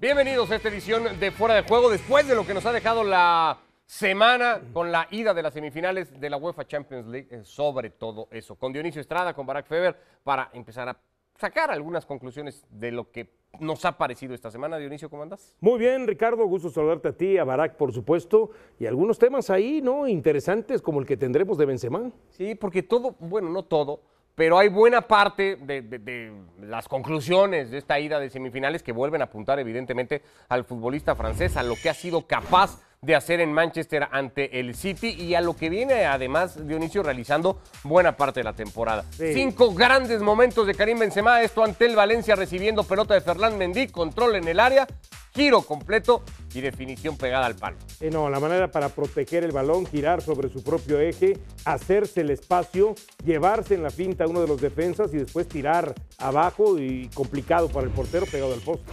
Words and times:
Bienvenidos 0.00 0.50
a 0.50 0.56
esta 0.56 0.70
edición 0.70 1.20
de 1.20 1.30
Fuera 1.30 1.56
de 1.56 1.62
Juego, 1.62 1.90
después 1.90 2.26
de 2.26 2.34
lo 2.34 2.46
que 2.46 2.54
nos 2.54 2.64
ha 2.64 2.72
dejado 2.72 3.04
la 3.04 3.58
semana 3.84 4.62
con 4.72 4.90
la 4.90 5.06
ida 5.10 5.34
de 5.34 5.42
las 5.42 5.52
semifinales 5.52 6.18
de 6.18 6.30
la 6.30 6.38
UEFA 6.38 6.66
Champions 6.66 7.06
League, 7.06 7.28
eh, 7.30 7.42
sobre 7.44 7.90
todo 7.90 8.26
eso, 8.30 8.56
con 8.56 8.72
Dionisio 8.72 9.02
Estrada, 9.02 9.34
con 9.34 9.44
Barack 9.44 9.66
Feber, 9.66 9.94
para 10.24 10.48
empezar 10.54 10.88
a 10.88 10.96
sacar 11.36 11.70
algunas 11.70 12.06
conclusiones 12.06 12.64
de 12.70 12.92
lo 12.92 13.10
que 13.10 13.28
nos 13.58 13.84
ha 13.84 13.98
parecido 13.98 14.32
esta 14.32 14.50
semana. 14.50 14.78
Dionisio, 14.78 15.10
¿cómo 15.10 15.22
andas? 15.22 15.54
Muy 15.60 15.78
bien, 15.78 16.06
Ricardo, 16.06 16.46
gusto 16.46 16.70
saludarte 16.70 17.08
a 17.08 17.12
ti, 17.12 17.36
a 17.36 17.44
Barack, 17.44 17.76
por 17.76 17.92
supuesto, 17.92 18.52
y 18.78 18.86
algunos 18.86 19.18
temas 19.18 19.50
ahí, 19.50 19.82
¿no? 19.82 20.08
Interesantes 20.08 20.80
como 20.80 21.00
el 21.00 21.06
que 21.06 21.18
tendremos 21.18 21.58
de 21.58 21.66
Benzema. 21.66 22.10
Sí, 22.30 22.54
porque 22.54 22.82
todo, 22.82 23.16
bueno, 23.18 23.50
no 23.50 23.64
todo, 23.64 24.00
pero 24.34 24.58
hay 24.58 24.68
buena 24.68 25.02
parte 25.02 25.56
de, 25.56 26.32
las 26.60 26.88
conclusiones 26.88 27.70
de 27.70 27.78
esta 27.78 27.98
ida 27.98 28.18
de 28.18 28.30
semifinales 28.30 28.82
que 28.82 28.92
vuelven 28.92 29.20
a 29.20 29.24
apuntar 29.24 29.58
evidentemente 29.58 30.22
al 30.48 30.64
futbolista 30.64 31.14
francés, 31.14 31.56
a 31.56 31.62
lo 31.62 31.74
que 31.76 31.90
ha 31.90 31.94
sido 31.94 32.26
capaz 32.26 32.78
de 33.02 33.14
hacer 33.14 33.40
en 33.40 33.50
Manchester 33.50 34.08
ante 34.12 34.60
el 34.60 34.74
City 34.74 35.08
y 35.08 35.34
a 35.34 35.40
lo 35.40 35.56
que 35.56 35.70
viene 35.70 36.04
además 36.04 36.66
Dionisio 36.66 37.02
realizando 37.02 37.58
buena 37.82 38.14
parte 38.14 38.40
de 38.40 38.44
la 38.44 38.52
temporada. 38.52 39.06
Sí. 39.16 39.32
Cinco 39.32 39.72
grandes 39.72 40.20
momentos 40.20 40.66
de 40.66 40.74
Karim 40.74 40.98
Benzema, 40.98 41.40
esto 41.40 41.64
ante 41.64 41.86
el 41.86 41.96
Valencia 41.96 42.36
recibiendo 42.36 42.84
pelota 42.84 43.14
de 43.14 43.22
Ferland 43.22 43.56
Mendy, 43.56 43.88
control 43.88 44.36
en 44.36 44.48
el 44.48 44.60
área, 44.60 44.86
giro 45.32 45.62
completo 45.62 46.22
y 46.52 46.60
definición 46.60 47.16
pegada 47.16 47.46
al 47.46 47.56
palo. 47.56 47.78
Eh, 48.00 48.10
no, 48.10 48.28
la 48.28 48.38
manera 48.38 48.70
para 48.70 48.90
proteger 48.90 49.44
el 49.44 49.52
balón, 49.52 49.86
girar 49.86 50.20
sobre 50.20 50.50
su 50.50 50.62
propio 50.62 51.00
eje, 51.00 51.38
hacerse 51.64 52.20
el 52.20 52.28
espacio, 52.28 52.94
llevarse 53.24 53.76
en 53.76 53.82
la 53.82 53.88
finta 53.88 54.24
a 54.24 54.26
uno 54.26 54.42
de 54.42 54.48
los 54.48 54.60
defensas 54.60 55.14
y 55.14 55.16
después 55.16 55.48
tirar 55.48 55.94
abajo 56.18 56.78
y 56.78 57.08
complicado 57.14 57.70
para 57.70 57.86
el 57.86 57.92
portero 57.94 58.26
pegado 58.26 58.52
al 58.52 58.60
poste. 58.60 58.92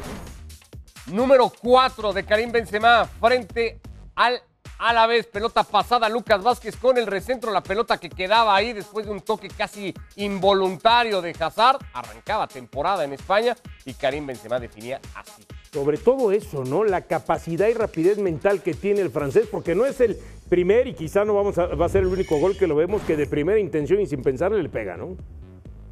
Número 1.08 1.52
4 1.62 2.14
de 2.14 2.24
Karim 2.24 2.54
Benzema 2.54 3.06
frente 3.06 3.82
al 4.18 4.42
a 4.80 4.94
la 4.94 5.08
vez, 5.08 5.26
pelota 5.26 5.64
pasada, 5.64 6.08
Lucas 6.08 6.44
Vázquez 6.44 6.76
con 6.76 6.98
el 6.98 7.08
recentro, 7.08 7.52
la 7.52 7.64
pelota 7.64 7.98
que 7.98 8.10
quedaba 8.10 8.56
ahí 8.56 8.74
después 8.74 9.08
de 9.08 9.12
un 9.12 9.22
toque 9.22 9.48
casi 9.48 9.92
involuntario 10.18 11.20
de 11.22 11.36
Hazard, 11.40 11.80
arrancaba 11.94 12.48
temporada 12.48 13.04
en 13.04 13.14
España 13.14 13.56
y 13.86 13.94
Karim 13.94 14.28
Benzema 14.28 14.60
definía 14.60 15.00
así. 15.16 15.44
Sobre 15.74 15.98
todo 15.98 16.32
eso, 16.32 16.64
¿no? 16.64 16.84
La 16.84 17.02
capacidad 17.02 17.68
y 17.68 17.74
rapidez 17.74 18.20
mental 18.20 18.62
que 18.62 18.76
tiene 18.76 19.02
el 19.02 19.10
francés, 19.10 19.48
porque 19.50 19.74
no 19.74 19.86
es 19.86 20.00
el 20.00 20.18
primer 20.48 20.88
y 20.88 20.94
quizá 20.94 21.26
no 21.26 21.34
vamos 21.34 21.58
a, 21.58 21.66
va 21.68 21.88
a 21.88 21.90
ser 21.90 22.04
el 22.04 22.10
único 22.10 22.38
gol 22.40 22.56
que 22.56 22.68
lo 22.68 22.76
vemos 22.76 23.02
que 23.02 23.18
de 23.18 23.26
primera 23.26 23.60
intención 23.60 24.00
y 24.00 24.06
sin 24.06 24.22
pensarle 24.22 24.62
le 24.62 24.70
pega, 24.70 24.96
¿no? 24.96 25.18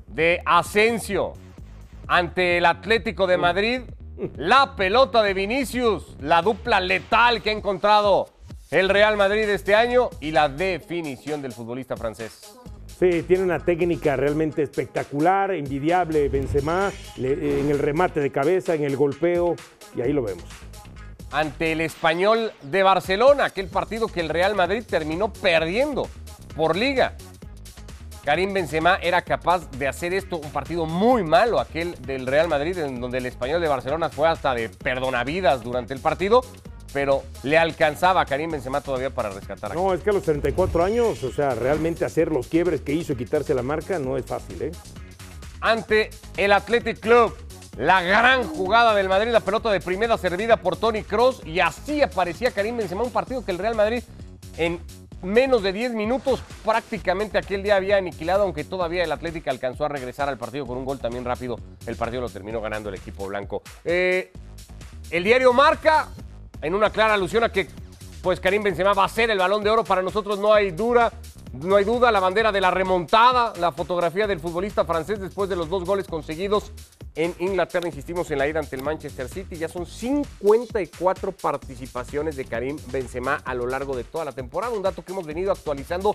De 0.07 0.41
Asensio 0.45 1.33
ante 2.07 2.59
el 2.59 2.65
Atlético 2.67 3.25
de 3.25 3.37
Madrid, 3.37 3.81
la 4.37 4.75
pelota 4.75 5.21
de 5.21 5.33
Vinicius, 5.33 6.15
la 6.21 6.41
dupla 6.41 6.79
letal 6.79 7.41
que 7.41 7.49
ha 7.49 7.53
encontrado 7.53 8.29
el 8.71 8.89
Real 8.89 9.17
Madrid 9.17 9.47
este 9.49 9.75
año 9.75 10.09
y 10.19 10.31
la 10.31 10.49
definición 10.49 11.41
del 11.41 11.51
futbolista 11.51 11.95
francés. 11.95 12.57
Sí, 12.99 13.23
tiene 13.23 13.43
una 13.43 13.59
técnica 13.59 14.15
realmente 14.15 14.63
espectacular, 14.63 15.51
envidiable 15.51 16.29
Benzema, 16.29 16.91
le, 17.17 17.59
en 17.59 17.69
el 17.69 17.79
remate 17.79 18.21
de 18.21 18.31
cabeza, 18.31 18.73
en 18.73 18.85
el 18.85 18.95
golpeo, 18.95 19.55
y 19.95 20.01
ahí 20.01 20.13
lo 20.13 20.23
vemos. 20.23 20.45
Ante 21.31 21.73
el 21.73 21.81
español 21.81 22.53
de 22.61 22.83
Barcelona, 22.83 23.45
aquel 23.45 23.67
partido 23.67 24.07
que 24.07 24.21
el 24.21 24.29
Real 24.29 24.55
Madrid 24.55 24.83
terminó 24.87 25.33
perdiendo 25.33 26.07
por 26.55 26.77
liga. 26.77 27.17
Karim 28.25 28.53
Benzema 28.53 28.97
era 29.03 29.21
capaz 29.21 29.69
de 29.69 29.87
hacer 29.87 30.11
esto, 30.11 30.37
un 30.37 30.49
partido 30.49 30.87
muy 30.87 31.23
malo, 31.23 31.59
aquel 31.59 31.93
del 32.01 32.25
Real 32.25 32.47
Madrid, 32.47 32.75
en 32.79 32.99
donde 32.99 33.19
el 33.19 33.27
español 33.27 33.61
de 33.61 33.67
Barcelona 33.67 34.09
fue 34.09 34.27
hasta 34.27 34.55
de 34.55 34.67
perdonavidas 34.67 35.61
durante 35.61 35.93
el 35.93 35.99
partido, 35.99 36.41
pero 36.91 37.21
le 37.43 37.59
alcanzaba 37.59 38.21
a 38.21 38.25
Karim 38.25 38.49
Benzema 38.49 38.81
todavía 38.81 39.11
para 39.11 39.29
rescatar. 39.29 39.71
A 39.71 39.75
no, 39.75 39.93
es 39.93 40.01
que 40.01 40.09
a 40.09 40.13
los 40.13 40.23
34 40.23 40.83
años, 40.83 41.23
o 41.23 41.31
sea, 41.31 41.53
realmente 41.53 42.03
hacer 42.03 42.31
los 42.31 42.47
quiebres 42.47 42.81
que 42.81 42.93
hizo 42.93 43.13
y 43.13 43.15
quitarse 43.15 43.53
la 43.53 43.61
marca 43.61 43.99
no 43.99 44.17
es 44.17 44.25
fácil, 44.25 44.59
¿eh? 44.59 44.71
Ante 45.61 46.09
el 46.35 46.51
Athletic 46.51 46.99
Club, 46.99 47.35
la 47.77 48.01
gran 48.01 48.43
jugada 48.43 48.95
del 48.95 49.07
Madrid, 49.07 49.31
la 49.31 49.41
pelota 49.41 49.69
de 49.69 49.81
primera 49.81 50.17
servida 50.17 50.57
por 50.57 50.77
Tony 50.77 51.03
Cross 51.03 51.43
y 51.45 51.59
así 51.59 52.01
aparecía 52.01 52.49
Karim 52.49 52.77
Benzema, 52.77 53.03
un 53.03 53.11
partido 53.11 53.45
que 53.45 53.51
el 53.51 53.59
Real 53.59 53.75
Madrid 53.75 54.01
en 54.57 54.79
menos 55.25 55.63
de 55.63 55.73
10 55.73 55.93
minutos 55.93 56.41
prácticamente 56.63 57.37
aquel 57.37 57.63
día 57.63 57.75
había 57.75 57.97
aniquilado, 57.97 58.43
aunque 58.43 58.63
todavía 58.63 59.03
el 59.03 59.11
Atlético 59.11 59.49
alcanzó 59.49 59.85
a 59.85 59.89
regresar 59.89 60.29
al 60.29 60.37
partido 60.37 60.65
con 60.65 60.77
un 60.77 60.85
gol 60.85 60.99
también 60.99 61.25
rápido. 61.25 61.59
El 61.85 61.95
partido 61.95 62.21
lo 62.21 62.29
terminó 62.29 62.61
ganando 62.61 62.89
el 62.89 62.95
equipo 62.95 63.27
blanco. 63.27 63.61
Eh, 63.83 64.31
el 65.09 65.23
diario 65.23 65.53
Marca, 65.53 66.09
en 66.61 66.73
una 66.73 66.89
clara 66.89 67.13
alusión 67.13 67.43
a 67.43 67.49
que 67.49 67.67
pues 68.21 68.39
Karim 68.39 68.63
Benzema 68.63 68.93
va 68.93 69.05
a 69.05 69.09
ser 69.09 69.29
el 69.29 69.37
balón 69.37 69.63
de 69.63 69.69
oro, 69.69 69.83
para 69.83 70.01
nosotros 70.01 70.39
no 70.39 70.53
hay 70.53 70.71
duda. 70.71 71.11
No 71.61 71.77
hay 71.77 71.85
duda, 71.85 72.11
la 72.11 72.19
bandera 72.19 72.51
de 72.51 72.59
la 72.59 72.69
remontada, 72.69 73.53
la 73.59 73.71
fotografía 73.71 74.27
del 74.27 74.39
futbolista 74.39 74.83
francés 74.83 75.19
después 75.19 75.49
de 75.49 75.55
los 75.55 75.69
dos 75.69 75.85
goles 75.85 76.05
conseguidos 76.07 76.71
en 77.15 77.33
Inglaterra, 77.39 77.87
insistimos 77.87 78.29
en 78.31 78.39
la 78.39 78.47
ida 78.47 78.59
ante 78.59 78.75
el 78.75 78.83
Manchester 78.83 79.29
City. 79.29 79.55
Ya 79.55 79.69
son 79.69 79.85
54 79.85 81.31
participaciones 81.31 82.35
de 82.35 82.45
Karim 82.45 82.77
Benzema 82.91 83.41
a 83.45 83.53
lo 83.53 83.67
largo 83.67 83.95
de 83.95 84.03
toda 84.03 84.25
la 84.25 84.33
temporada. 84.33 84.73
Un 84.73 84.83
dato 84.83 85.03
que 85.03 85.13
hemos 85.13 85.25
venido 85.25 85.51
actualizando 85.51 86.13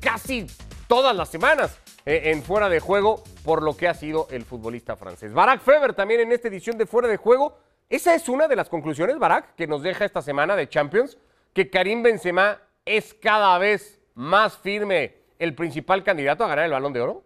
casi 0.00 0.46
todas 0.88 1.14
las 1.14 1.28
semanas 1.28 1.78
eh, 2.06 2.22
en 2.26 2.42
Fuera 2.42 2.70
de 2.70 2.80
Juego 2.80 3.22
por 3.44 3.62
lo 3.62 3.76
que 3.76 3.86
ha 3.86 3.94
sido 3.94 4.28
el 4.30 4.44
futbolista 4.44 4.96
francés. 4.96 5.34
Barack 5.34 5.60
Feber 5.60 5.92
también 5.92 6.20
en 6.20 6.32
esta 6.32 6.48
edición 6.48 6.78
de 6.78 6.86
Fuera 6.86 7.08
de 7.08 7.18
Juego. 7.18 7.58
Esa 7.90 8.14
es 8.14 8.28
una 8.30 8.48
de 8.48 8.56
las 8.56 8.70
conclusiones, 8.70 9.18
Barack, 9.18 9.56
que 9.56 9.66
nos 9.66 9.82
deja 9.82 10.06
esta 10.06 10.22
semana 10.22 10.56
de 10.56 10.68
Champions, 10.70 11.18
que 11.52 11.68
Karim 11.68 12.02
Benzema 12.02 12.62
es 12.86 13.12
cada 13.12 13.58
vez 13.58 14.00
más 14.14 14.56
firme 14.58 15.16
el 15.38 15.54
principal 15.54 16.02
candidato 16.04 16.44
a 16.44 16.48
ganar 16.48 16.64
el 16.64 16.72
balón 16.72 16.92
de 16.92 17.00
oro. 17.00 17.24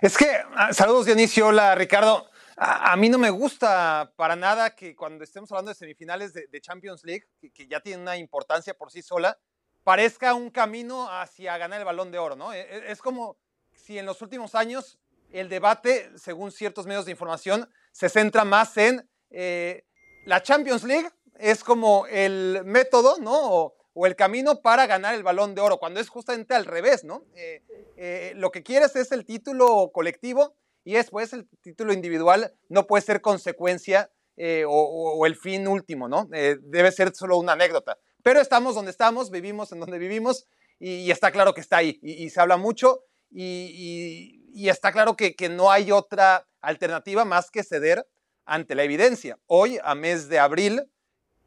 Es 0.00 0.16
que, 0.16 0.42
saludos 0.72 1.06
Dionisio, 1.06 1.48
hola 1.48 1.74
Ricardo. 1.74 2.28
A, 2.56 2.96
mí 2.96 3.08
no 3.08 3.18
me 3.18 3.30
gusta 3.30 4.12
para 4.16 4.34
nada 4.34 4.74
que 4.74 4.96
cuando 4.96 5.22
estemos 5.22 5.50
hablando 5.52 5.70
de 5.70 5.76
semifinales 5.76 6.32
de, 6.32 6.48
de 6.48 6.60
Champions 6.60 7.04
League, 7.04 7.28
que, 7.54 7.68
ya 7.68 7.80
tiene 7.80 8.02
una 8.02 8.16
importancia 8.16 8.74
por 8.74 8.90
sí 8.90 9.00
sola, 9.00 9.38
parezca 9.84 10.34
un 10.34 10.50
camino 10.50 11.08
hacia 11.08 11.56
ganar 11.56 11.78
el 11.78 11.84
balón 11.84 12.10
de 12.10 12.18
oro, 12.18 12.34
¿no? 12.34 12.52
Es, 12.52 12.66
es 12.70 13.00
como 13.00 13.38
si 13.72 13.98
en 13.98 14.06
los 14.06 14.22
últimos 14.22 14.56
años 14.56 14.98
el 15.30 15.48
debate, 15.48 16.10
según 16.16 16.50
ciertos 16.50 16.86
medios 16.86 17.04
de 17.04 17.12
información, 17.12 17.70
se 17.92 18.08
centra 18.08 18.44
más 18.44 18.76
en 18.76 19.08
eh, 19.30 19.84
la 20.24 20.42
Champions 20.42 20.84
League, 20.84 21.08
es 21.38 21.62
como 21.62 22.06
el 22.06 22.62
método, 22.64 23.18
¿no? 23.20 23.74
O 24.00 24.06
el 24.06 24.14
camino 24.14 24.62
para 24.62 24.86
ganar 24.86 25.16
el 25.16 25.24
balón 25.24 25.56
de 25.56 25.60
oro, 25.60 25.78
cuando 25.78 25.98
es 25.98 26.08
justamente 26.08 26.54
al 26.54 26.66
revés, 26.66 27.02
¿no? 27.02 27.24
Eh, 27.34 27.64
eh, 27.96 28.32
lo 28.36 28.52
que 28.52 28.62
quieres 28.62 28.94
es 28.94 29.10
el 29.10 29.24
título 29.24 29.90
colectivo 29.92 30.54
y 30.84 30.92
después 30.92 31.32
el 31.32 31.48
título 31.62 31.92
individual 31.92 32.54
no 32.68 32.86
puede 32.86 33.02
ser 33.02 33.20
consecuencia 33.20 34.08
eh, 34.36 34.64
o, 34.68 35.26
el 35.26 35.34
fin 35.34 35.66
último, 35.66 36.08
¿no? 36.08 36.28
Debe 36.30 36.92
ser 36.92 37.12
solo 37.12 37.38
una 37.38 37.54
anécdota. 37.54 37.98
Pero 38.22 38.40
estamos 38.40 38.76
donde 38.76 38.92
estamos, 38.92 39.32
vivimos 39.32 39.72
en 39.72 39.80
donde 39.80 39.98
vivimos 39.98 40.46
y, 40.78 41.10
está 41.10 41.32
claro 41.32 41.52
que 41.52 41.60
está 41.60 41.78
ahí 41.78 41.98
y, 42.00 42.30
se 42.30 42.40
habla 42.40 42.56
mucho 42.56 43.00
y, 43.32 44.68
está 44.68 44.92
claro 44.92 45.16
que 45.16 45.48
no 45.50 45.72
hay 45.72 45.90
otra 45.90 46.46
alternativa 46.60 47.24
más 47.24 47.50
que 47.50 47.64
ceder 47.64 48.06
ante 48.44 48.76
la 48.76 48.84
evidencia. 48.84 49.40
Hoy, 49.46 49.80
a 49.82 49.96
mes 49.96 50.28
de 50.28 50.38
abril, 50.38 50.88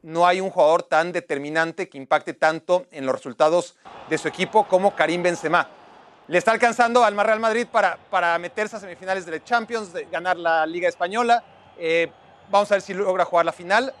no 0.02 0.26
hay 0.26 0.40
un 0.40 0.50
jugador 0.50 0.82
tan 0.82 1.12
determinante 1.12 1.88
que 1.88 1.96
impacte 1.96 2.34
tanto 2.34 2.86
en 2.90 3.06
los 3.06 3.14
resultados 3.14 3.76
de 4.10 4.18
su 4.18 4.28
equipo 4.28 4.66
como 4.66 4.94
Karim 4.94 5.22
Benzema. 5.22 5.68
Le 6.28 6.38
está 6.38 6.52
alcanzando 6.52 7.04
al 7.04 7.16
Real 7.16 7.40
Madrid 7.40 7.66
para, 7.70 7.96
para 8.10 8.38
meterse 8.38 8.76
a 8.76 8.80
semifinales 8.80 9.26
de 9.26 9.42
Champions, 9.42 9.90
ganar 10.10 10.36
la 10.36 10.66
Liga 10.66 10.88
Española. 10.88 11.42
Eh, 11.78 12.10
vamos 12.50 12.70
a 12.70 12.76
ver 12.76 12.82
si 12.82 12.94
logra 12.94 13.24
jugar 13.24 13.44
la 13.46 13.52
final. 13.52 13.92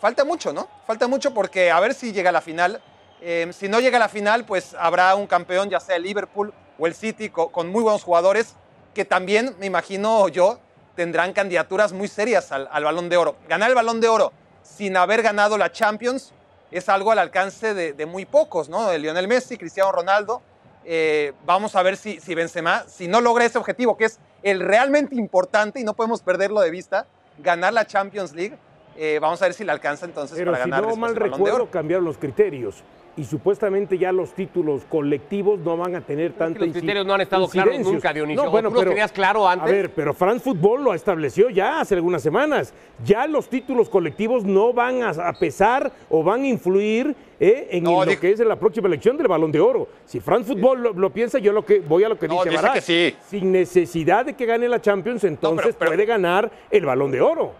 Falta 0.00 0.24
mucho, 0.24 0.52
¿no? 0.52 0.68
Falta 0.86 1.08
mucho 1.08 1.34
porque 1.34 1.70
a 1.70 1.80
ver 1.80 1.94
si 1.94 2.12
llega 2.12 2.30
a 2.30 2.32
la 2.32 2.40
final. 2.40 2.80
Eh, 3.20 3.50
si 3.52 3.68
no 3.68 3.80
llega 3.80 3.96
a 3.96 4.00
la 4.00 4.08
final, 4.08 4.44
pues 4.44 4.74
habrá 4.78 5.14
un 5.14 5.26
campeón, 5.26 5.70
ya 5.70 5.80
sea 5.80 5.96
el 5.96 6.04
Liverpool 6.04 6.52
o 6.78 6.86
el 6.86 6.94
City, 6.94 7.30
con, 7.30 7.48
con 7.48 7.68
muy 7.68 7.82
buenos 7.82 8.04
jugadores, 8.04 8.54
que 8.94 9.04
también, 9.04 9.56
me 9.58 9.66
imagino 9.66 10.28
yo, 10.28 10.60
tendrán 10.94 11.32
candidaturas 11.32 11.92
muy 11.92 12.06
serias 12.06 12.52
al, 12.52 12.68
al 12.70 12.84
Balón 12.84 13.08
de 13.08 13.16
Oro. 13.16 13.36
Ganar 13.48 13.70
el 13.70 13.74
Balón 13.74 14.00
de 14.00 14.08
Oro 14.08 14.32
sin 14.62 14.96
haber 14.96 15.22
ganado 15.22 15.58
la 15.58 15.72
Champions 15.72 16.32
es 16.70 16.88
algo 16.88 17.12
al 17.12 17.18
alcance 17.18 17.74
de, 17.74 17.92
de 17.92 18.06
muy 18.06 18.26
pocos, 18.26 18.68
¿no? 18.68 18.88
De 18.88 18.98
Lionel 18.98 19.28
Messi, 19.28 19.56
Cristiano 19.56 19.90
Ronaldo. 19.92 20.42
Eh, 20.84 21.32
vamos 21.44 21.76
a 21.76 21.82
ver 21.82 21.96
si, 21.96 22.20
si 22.20 22.34
Benzema, 22.34 22.84
si 22.88 23.08
no 23.08 23.20
logra 23.20 23.44
ese 23.44 23.58
objetivo, 23.58 23.96
que 23.96 24.06
es 24.06 24.18
el 24.42 24.60
realmente 24.60 25.14
importante 25.14 25.80
y 25.80 25.84
no 25.84 25.94
podemos 25.94 26.22
perderlo 26.22 26.60
de 26.60 26.70
vista, 26.70 27.06
ganar 27.38 27.72
la 27.72 27.86
Champions 27.86 28.34
League, 28.34 28.56
eh, 28.96 29.18
vamos 29.20 29.40
a 29.42 29.46
ver 29.46 29.54
si 29.54 29.64
le 29.64 29.72
alcanza 29.72 30.06
entonces 30.06 30.36
Pero 30.36 30.50
para 30.52 30.64
si 30.64 30.70
ganar 30.70 30.88
no 30.88 30.96
mal 30.96 31.14
recuerdo, 31.14 31.70
cambiaron 31.70 32.04
los 32.04 32.18
criterios. 32.18 32.82
Y 33.18 33.24
supuestamente 33.24 33.98
ya 33.98 34.12
los 34.12 34.32
títulos 34.32 34.84
colectivos 34.88 35.58
no 35.58 35.76
van 35.76 35.96
a 35.96 36.00
tener 36.00 36.32
tanta 36.34 36.60
los 36.60 36.70
criterios 36.70 37.04
no 37.04 37.14
han 37.14 37.20
estado 37.20 37.48
claros 37.48 37.76
nunca, 37.80 38.12
Dionisio. 38.12 38.44
No, 38.44 38.50
bueno, 38.50 38.68
¿Tú 38.68 38.76
lo 38.76 38.80
pero, 38.80 38.90
tenías 38.92 39.10
claro 39.10 39.48
antes? 39.48 39.68
A 39.68 39.72
ver, 39.72 39.90
pero 39.90 40.14
France 40.14 40.44
Football 40.44 40.84
lo 40.84 40.94
estableció 40.94 41.50
ya 41.50 41.80
hace 41.80 41.96
algunas 41.96 42.22
semanas. 42.22 42.72
Ya 43.04 43.26
los 43.26 43.48
títulos 43.48 43.88
colectivos 43.88 44.44
no 44.44 44.72
van 44.72 45.02
a, 45.02 45.32
pesar 45.32 45.90
o 46.08 46.22
van 46.22 46.42
a 46.42 46.46
influir 46.46 47.16
eh, 47.40 47.68
en 47.72 47.82
No, 47.84 48.04
lo 48.04 48.20
que 48.20 48.30
es 48.30 48.38
la 48.38 48.56
próxima 48.56 48.86
elección 48.86 49.16
del 49.16 49.26
Balón 49.26 49.50
de 49.50 49.60
Oro. 49.60 49.88
Si 50.04 50.20
France 50.20 50.52
Football 50.52 50.82
lo, 50.82 50.92
lo 50.92 51.10
piensa, 51.10 51.40
yo 51.40 51.52
lo 51.52 51.64
que 51.64 51.80
voy 51.80 52.04
a 52.04 52.08
lo 52.08 52.18
que 52.18 52.28
No, 52.28 52.44
dice 52.44 52.50
dice 52.50 52.70
que 52.72 52.80
sí. 52.80 53.16
Sin 53.26 53.50
necesidad 53.50 54.26
de 54.26 54.34
que 54.34 54.46
gane 54.46 54.68
la 54.68 54.80
Champions, 54.80 55.24
entonces 55.24 55.74
pero- 55.76 55.90
puede 55.90 56.06
ganar 56.06 56.50
el 56.70 56.86
Balón 56.86 57.10
de 57.10 57.20
Oro. 57.20 57.52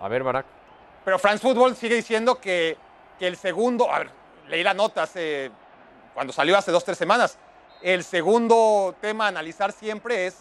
A 0.00 0.08
ver, 0.08 0.24
Barak. 0.24 0.46
Pero 1.04 1.18
France 1.18 1.40
Football 1.40 1.76
sigue 1.76 1.94
diciendo 1.94 2.40
que, 2.40 2.76
que 3.18 3.26
el 3.26 3.36
segundo, 3.36 3.92
a 3.92 3.98
ver, 4.00 4.10
leí 4.48 4.62
la 4.62 4.74
nota 4.74 5.02
hace, 5.02 5.50
cuando 6.14 6.32
salió 6.32 6.56
hace 6.56 6.70
dos, 6.70 6.84
tres 6.84 6.98
semanas. 6.98 7.38
El 7.82 8.02
segundo 8.04 8.94
tema 9.00 9.26
a 9.26 9.28
analizar 9.28 9.72
siempre 9.72 10.26
es, 10.26 10.36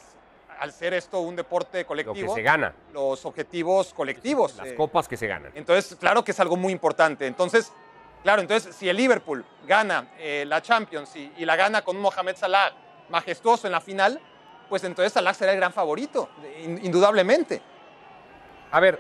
al 0.60 0.72
ser 0.74 0.94
esto 0.94 1.20
un 1.20 1.36
deporte 1.36 1.82
Lo 1.82 1.88
colectivo, 1.88 2.34
que 2.34 2.40
se 2.40 2.42
gana. 2.42 2.74
los 2.94 3.26
objetivos 3.26 3.94
colectivos. 3.94 4.56
Las 4.56 4.68
Eh, 4.70 4.76
copas 4.76 5.08
que 5.08 5.16
se 5.18 5.28
ganan. 5.28 5.52
Entonces, 5.56 5.96
claro 6.00 6.24
que 6.24 6.32
es 6.32 6.40
algo 6.40 6.56
muy 6.58 6.74
importante. 6.74 7.28
Entonces, 7.28 7.72
claro, 8.24 8.42
entonces, 8.42 8.76
si 8.76 8.90
el 8.90 8.98
Liverpool 8.98 9.46
gana 9.68 10.10
eh, 10.18 10.46
la 10.48 10.62
Champions 10.62 11.16
y, 11.16 11.32
y 11.38 11.46
la 11.46 11.56
gana 11.56 11.84
con 11.84 11.96
un 11.96 12.02
Mohamed 12.02 12.36
Salah 12.36 12.72
majestuoso 13.10 13.68
en 13.68 13.74
la 13.74 13.82
final, 13.82 14.20
pues 14.68 14.84
entonces 14.84 15.14
Salah 15.14 15.34
será 15.36 15.52
el 15.52 15.58
gran 15.60 15.72
favorito, 15.74 16.28
in- 16.64 16.84
indudablemente. 16.84 17.62
A 18.72 18.80
ver, 18.80 19.00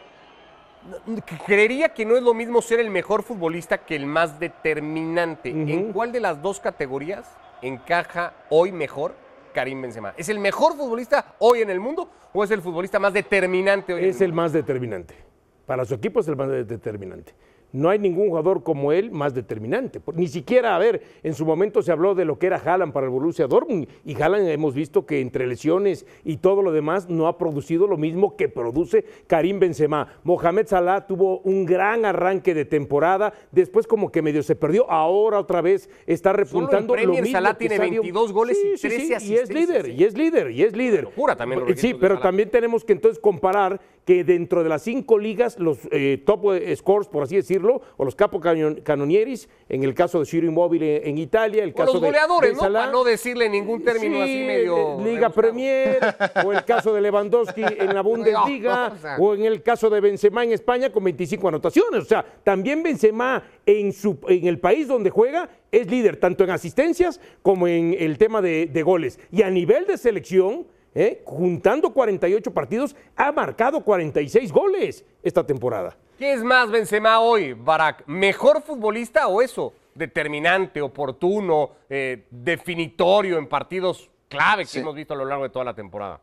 creería 1.45 1.89
que 1.89 2.05
no 2.05 2.15
es 2.15 2.23
lo 2.23 2.33
mismo 2.33 2.61
ser 2.61 2.79
el 2.79 2.89
mejor 2.89 3.23
futbolista 3.23 3.79
que 3.79 3.95
el 3.95 4.05
más 4.05 4.39
determinante. 4.39 5.49
¿En 5.49 5.91
cuál 5.91 6.11
de 6.11 6.19
las 6.19 6.41
dos 6.41 6.59
categorías 6.59 7.27
encaja 7.61 8.33
hoy 8.49 8.71
mejor 8.71 9.13
Karim 9.53 9.81
Benzema? 9.81 10.13
¿Es 10.17 10.29
el 10.29 10.39
mejor 10.39 10.75
futbolista 10.75 11.35
hoy 11.39 11.61
en 11.61 11.69
el 11.69 11.79
mundo 11.79 12.09
o 12.33 12.43
es 12.43 12.51
el 12.51 12.61
futbolista 12.61 12.99
más 12.99 13.13
determinante 13.13 13.93
hoy 13.93 14.03
en 14.03 14.09
Es 14.09 14.21
el 14.21 14.33
más 14.33 14.53
determinante. 14.53 15.15
Para 15.65 15.83
su 15.85 15.95
equipo 15.95 16.19
es 16.19 16.27
el 16.27 16.35
más 16.35 16.49
determinante. 16.49 17.33
No 17.73 17.89
hay 17.89 17.99
ningún 17.99 18.29
jugador 18.29 18.63
como 18.63 18.91
él 18.91 19.11
más 19.11 19.33
determinante. 19.33 19.99
Ni 20.15 20.27
siquiera, 20.27 20.75
a 20.75 20.79
ver, 20.79 21.01
en 21.23 21.33
su 21.33 21.45
momento 21.45 21.81
se 21.81 21.91
habló 21.91 22.15
de 22.15 22.25
lo 22.25 22.39
que 22.39 22.47
era 22.47 22.57
Haaland 22.57 22.93
para 22.93 23.05
el 23.07 23.11
Borussia 23.11 23.47
Dortmund 23.47 23.87
y 24.05 24.19
Haaland 24.21 24.47
hemos 24.47 24.73
visto 24.73 25.05
que 25.05 25.19
entre 25.21 25.45
lesiones 25.47 26.05
y 26.23 26.37
todo 26.37 26.61
lo 26.61 26.71
demás 26.71 27.09
no 27.09 27.27
ha 27.27 27.37
producido 27.37 27.85
lo 27.87 27.97
mismo 27.97 28.35
que 28.37 28.47
produce 28.49 29.05
Karim 29.27 29.59
Benzema. 29.59 30.07
Mohamed 30.23 30.67
Salah 30.67 31.05
tuvo 31.07 31.39
un 31.39 31.65
gran 31.65 32.05
arranque 32.05 32.53
de 32.53 32.65
temporada, 32.65 33.33
después 33.51 33.85
como 33.85 34.11
que 34.11 34.21
medio 34.21 34.43
se 34.43 34.55
perdió, 34.55 34.89
ahora 34.89 35.39
otra 35.39 35.61
vez 35.61 35.89
está 36.05 36.33
repuntando 36.33 36.93
Premier 36.93 37.17
lo 37.17 37.23
mismo 37.23 37.37
Salah 37.37 37.53
que 37.53 37.67
tiene 37.67 37.77
Sadio- 37.77 38.01
22 38.01 38.31
goles 38.33 38.57
y 38.57 38.79
13 38.79 38.87
Y 38.87 39.03
es 39.03 39.11
asistencias, 39.17 39.49
líder, 39.49 39.85
¿eh? 39.87 39.95
y 39.97 40.03
es 40.05 40.17
líder, 40.17 40.51
y 40.51 40.63
es 40.63 40.75
líder. 40.75 41.03
locura 41.03 41.35
también 41.35 41.65
los 41.65 41.79
Sí, 41.79 41.93
pero 41.93 42.19
también 42.19 42.49
tenemos 42.49 42.85
que 42.85 42.93
entonces 42.93 43.19
comparar 43.19 43.79
que 44.05 44.23
dentro 44.23 44.63
de 44.63 44.69
las 44.69 44.83
cinco 44.83 45.19
ligas, 45.19 45.59
los 45.59 45.79
eh, 45.91 46.23
top 46.25 46.53
eh, 46.53 46.73
scores, 46.77 47.09
por 47.09 47.23
así 47.23 47.35
decirlo, 47.35 47.56
o 47.65 48.05
los 48.05 48.15
capo 48.15 48.39
canonieris, 48.83 49.49
en 49.69 49.83
el 49.83 49.93
caso 49.93 50.19
de 50.19 50.25
Ciro 50.25 50.47
Immobile 50.47 51.07
en, 51.07 51.17
Italia, 51.17 51.63
el 51.63 51.71
O 51.71 51.73
caso 51.73 51.93
los 51.93 52.01
de- 52.01 52.07
goleadores, 52.07 52.49
de 52.51 52.55
¿no? 52.55 52.61
Salah, 52.61 52.79
Para 52.81 52.91
no 52.91 53.03
decirle 53.03 53.49
ningún 53.49 53.83
término 53.83 54.15
Sí, 54.17 54.21
así 54.21 54.43
medio. 54.45 54.99
eh, 54.99 55.03
Liga. 55.03 55.29
Premier, 55.29 55.99
o 56.45 56.51
el 56.53 56.63
caso 56.65 56.93
de 56.93 57.01
Lewandowski 57.01 57.61
en 57.63 57.93
la 57.93 58.01
Bundesliga, 58.07 58.93
o 58.93 58.97
sea. 58.97 59.17
o 59.19 59.33
en 59.33 59.45
el 59.45 59.61
caso 59.63 59.89
de 59.89 59.99
Benzema 60.01 60.43
en 60.43 60.51
España 60.51 60.91
con 60.91 61.03
25 61.03 61.47
anotaciones. 61.47 62.01
O 62.03 62.05
sea, 62.05 62.25
también 62.43 62.83
Benzema 62.83 63.43
en, 63.65 63.93
su, 63.93 64.17
en 64.27 64.47
el 64.47 64.59
país 64.59 64.87
donde 64.87 65.09
juega 65.09 65.49
es 65.71 65.89
líder, 65.89 66.17
tanto 66.17 66.43
en 66.43 66.49
asistencias 66.51 67.19
como 67.41 67.67
en 67.67 67.95
el 67.97 68.17
tema 68.17 68.41
de, 68.41 68.67
de 68.67 68.83
goles. 68.83 69.19
Y 69.31 69.41
a 69.41 69.49
nivel 69.49 69.85
de 69.85 69.97
selección, 69.97 70.65
¿eh? 70.97 71.21
juntando 71.25 71.93
48 71.93 72.51
partidos, 72.51 72.95
ha 73.15 73.31
marcado 73.31 73.83
46 73.83 74.51
goles 74.51 75.05
esta 75.21 75.45
temporada. 75.45 75.95
¿Qué 76.17 76.33
es 76.33 76.43
más 76.43 76.71
Benzema 76.71 77.19
hoy, 77.19 77.53
Barak? 77.53 78.03
¿Mejor 78.07 78.63
futbolista 78.63 79.27
o 79.27 79.41
eso? 79.43 79.73
Determinante, 79.93 80.81
oportuno, 80.81 81.71
eh, 81.87 82.25
definitorio 82.31 83.37
en 83.37 83.47
partidos 83.47 84.09
clave 84.27 84.63
que 84.63 84.69
Sí. 84.69 84.79
hemos 84.79 84.95
visto 84.95 85.13
a 85.13 85.17
lo 85.17 85.25
largo 85.25 85.43
de 85.43 85.49
toda 85.51 85.65
la 85.65 85.75
temporada. 85.75 86.19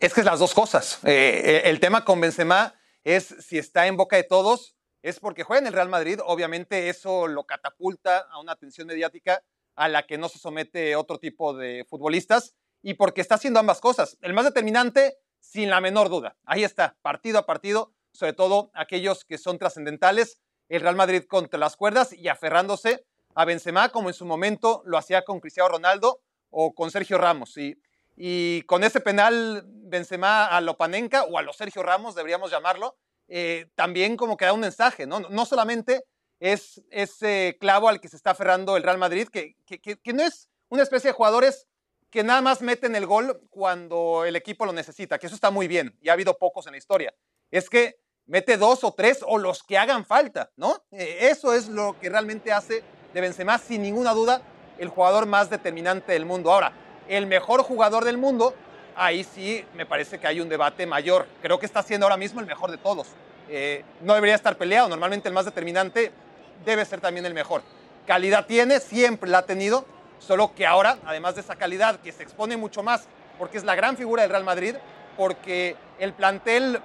Es 0.00 0.12
que 0.12 0.20
es 0.20 0.26
las 0.26 0.38
dos 0.38 0.54
cosas. 0.54 1.00
Eh, 1.04 1.62
el 1.64 1.80
tema 1.80 2.04
con 2.04 2.20
Benzema 2.20 2.74
es 3.04 3.24
si 3.40 3.56
está 3.58 3.86
en 3.86 3.96
boca 3.96 4.16
de 4.16 4.22
todos, 4.24 4.76
es 5.02 5.18
porque 5.18 5.42
juega 5.44 5.60
en 5.60 5.66
el 5.68 5.72
Real 5.72 5.88
Madrid. 5.88 6.20
Obviamente 6.24 6.90
eso 6.90 7.26
lo 7.26 7.44
catapulta 7.44 8.26
a 8.30 8.38
una 8.38 8.52
atención 8.52 8.86
mediática 8.86 9.42
a 9.78 9.88
la 9.88 10.04
que 10.04 10.18
no 10.18 10.28
se 10.28 10.38
somete 10.38 10.96
otro 10.96 11.18
tipo 11.18 11.54
de 11.54 11.86
futbolistas 11.88 12.54
y 12.82 12.94
porque 12.94 13.20
está 13.20 13.36
haciendo 13.36 13.60
ambas 13.60 13.80
cosas. 13.80 14.18
El 14.20 14.34
más 14.34 14.44
determinante, 14.44 15.16
sin 15.40 15.70
la 15.70 15.80
menor 15.80 16.08
duda. 16.08 16.36
Ahí 16.44 16.64
está, 16.64 16.96
partido 17.02 17.38
a 17.38 17.46
partido, 17.46 17.92
sobre 18.12 18.32
todo 18.32 18.70
aquellos 18.74 19.24
que 19.24 19.38
son 19.38 19.58
trascendentales. 19.58 20.40
El 20.68 20.82
Real 20.82 20.96
Madrid 20.96 21.24
contra 21.24 21.58
las 21.58 21.76
cuerdas 21.76 22.12
y 22.12 22.28
aferrándose 22.28 23.06
a 23.34 23.44
Benzema 23.44 23.88
como 23.88 24.08
en 24.08 24.14
su 24.14 24.26
momento 24.26 24.82
lo 24.84 24.98
hacía 24.98 25.22
con 25.22 25.40
Cristiano 25.40 25.70
Ronaldo 25.70 26.20
o 26.50 26.74
con 26.74 26.90
Sergio 26.90 27.16
Ramos. 27.18 27.56
Y 27.56 27.80
y 28.20 28.62
con 28.62 28.82
ese 28.82 29.00
penal 29.00 29.62
Benzema 29.64 30.46
a 30.46 30.60
Lopanenka 30.60 31.22
o 31.22 31.38
a 31.38 31.42
los 31.42 31.56
Sergio 31.56 31.84
Ramos, 31.84 32.16
deberíamos 32.16 32.50
llamarlo, 32.50 32.96
eh, 33.28 33.70
también 33.76 34.16
como 34.16 34.36
que 34.36 34.44
da 34.44 34.52
un 34.52 34.60
mensaje, 34.60 35.06
¿no? 35.06 35.20
No 35.20 35.46
solamente 35.46 36.02
es 36.40 36.82
ese 36.90 37.56
clavo 37.60 37.88
al 37.88 38.00
que 38.00 38.08
se 38.08 38.16
está 38.16 38.30
aferrando 38.30 38.76
el 38.76 38.82
Real 38.82 38.98
Madrid, 38.98 39.28
que, 39.28 39.56
que- 39.66 39.80
que- 39.80 40.12
no 40.12 40.22
es 40.22 40.48
una 40.68 40.82
especie 40.82 41.10
de 41.10 41.14
jugadores 41.14 41.66
que 42.10 42.22
nada 42.22 42.40
más 42.40 42.62
meten 42.62 42.96
el 42.96 43.06
gol 43.06 43.42
cuando 43.50 44.24
el 44.24 44.36
equipo 44.36 44.64
lo 44.64 44.72
necesita, 44.72 45.18
que 45.18 45.26
eso 45.26 45.34
está 45.34 45.50
muy 45.50 45.68
bien, 45.68 45.96
y 46.00 46.08
ha 46.08 46.14
habido 46.14 46.38
pocos 46.38 46.66
en 46.66 46.72
la 46.72 46.78
historia. 46.78 47.12
Es 47.50 47.68
que 47.68 48.00
mete 48.26 48.56
dos 48.56 48.84
o 48.84 48.92
tres 48.92 49.20
o 49.26 49.38
los 49.38 49.62
que 49.62 49.76
hagan 49.78 50.04
falta, 50.04 50.50
¿no? 50.56 50.82
Eh, 50.92 51.28
eso 51.30 51.52
es 51.52 51.68
lo 51.68 51.98
que 52.00 52.08
realmente 52.08 52.52
hace 52.52 52.82
de 53.12 53.20
Benzema, 53.20 53.58
sin 53.58 53.82
ninguna 53.82 54.12
duda, 54.12 54.42
el 54.78 54.88
jugador 54.88 55.26
más 55.26 55.50
determinante 55.50 56.12
del 56.12 56.24
mundo. 56.24 56.52
Ahora, 56.52 56.72
el 57.08 57.26
mejor 57.26 57.62
jugador 57.62 58.04
del 58.04 58.16
mundo, 58.18 58.54
ahí 58.94 59.24
sí 59.24 59.64
me 59.74 59.86
parece 59.86 60.18
que 60.18 60.26
hay 60.26 60.40
un 60.40 60.48
debate 60.48 60.86
mayor. 60.86 61.26
Creo 61.42 61.58
que 61.58 61.66
está 61.66 61.82
siendo 61.82 62.06
ahora 62.06 62.16
mismo 62.16 62.40
el 62.40 62.46
mejor 62.46 62.70
de 62.70 62.78
todos. 62.78 63.08
Eh, 63.48 63.82
no 64.02 64.14
debería 64.14 64.34
estar 64.34 64.56
peleado. 64.58 64.88
Normalmente 64.88 65.28
el 65.28 65.34
más 65.34 65.46
determinante 65.46 66.12
debe 66.64 66.84
ser 66.84 67.00
también 67.00 67.26
el 67.26 67.34
mejor. 67.34 67.62
Calidad 68.06 68.46
tiene, 68.46 68.80
siempre 68.80 69.28
la 69.28 69.38
ha 69.38 69.42
tenido, 69.46 69.84
solo 70.18 70.54
que 70.54 70.66
ahora, 70.66 70.98
además 71.04 71.34
de 71.34 71.42
esa 71.42 71.56
calidad, 71.56 72.00
que 72.00 72.12
se 72.12 72.22
expone 72.22 72.56
mucho 72.56 72.82
más, 72.82 73.06
porque 73.38 73.58
es 73.58 73.64
la 73.64 73.74
gran 73.74 73.96
figura 73.96 74.22
del 74.22 74.30
Real 74.30 74.44
Madrid, 74.44 74.76
porque 75.16 75.76
el 75.98 76.12
plantel, 76.12 76.80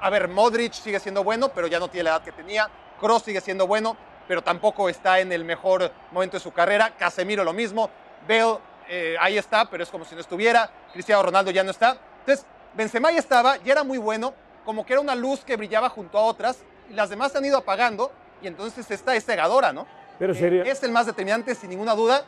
a 0.00 0.10
ver, 0.10 0.28
Modric 0.28 0.72
sigue 0.72 1.00
siendo 1.00 1.24
bueno, 1.24 1.48
pero 1.50 1.66
ya 1.66 1.78
no 1.78 1.88
tiene 1.88 2.04
la 2.04 2.10
edad 2.10 2.24
que 2.24 2.32
tenía, 2.32 2.68
Kroos 3.00 3.22
sigue 3.22 3.40
siendo 3.40 3.66
bueno, 3.66 3.96
pero 4.28 4.42
tampoco 4.42 4.88
está 4.88 5.20
en 5.20 5.32
el 5.32 5.44
mejor 5.44 5.90
momento 6.10 6.36
de 6.36 6.42
su 6.42 6.52
carrera, 6.52 6.94
Casemiro 6.96 7.44
lo 7.44 7.52
mismo, 7.52 7.90
Bale 8.28 8.58
eh, 8.88 9.16
ahí 9.18 9.38
está, 9.38 9.68
pero 9.68 9.82
es 9.82 9.88
como 9.88 10.04
si 10.04 10.14
no 10.14 10.20
estuviera. 10.20 10.70
Cristiano 10.92 11.22
Ronaldo 11.22 11.50
ya 11.50 11.64
no 11.64 11.70
está. 11.70 11.96
Entonces, 12.20 12.46
Benzema 12.74 13.10
estaba, 13.12 13.56
ya 13.58 13.72
era 13.72 13.84
muy 13.84 13.98
bueno, 13.98 14.34
como 14.64 14.84
que 14.84 14.92
era 14.92 15.00
una 15.00 15.14
luz 15.14 15.44
que 15.44 15.56
brillaba 15.56 15.88
junto 15.88 16.18
a 16.18 16.22
otras, 16.22 16.58
y 16.90 16.94
las 16.94 17.10
demás 17.10 17.32
se 17.32 17.38
han 17.38 17.44
ido 17.44 17.58
apagando, 17.58 18.10
y 18.42 18.46
entonces 18.46 18.90
esta 18.90 19.14
es 19.16 19.24
cegadora, 19.24 19.72
¿no? 19.72 19.86
Pero 20.18 20.32
Eh, 20.32 20.36
sería- 20.36 20.62
es 20.64 20.82
el 20.82 20.90
más 20.92 21.06
determinante, 21.06 21.54
sin 21.54 21.70
ninguna 21.70 21.94
duda, 21.94 22.24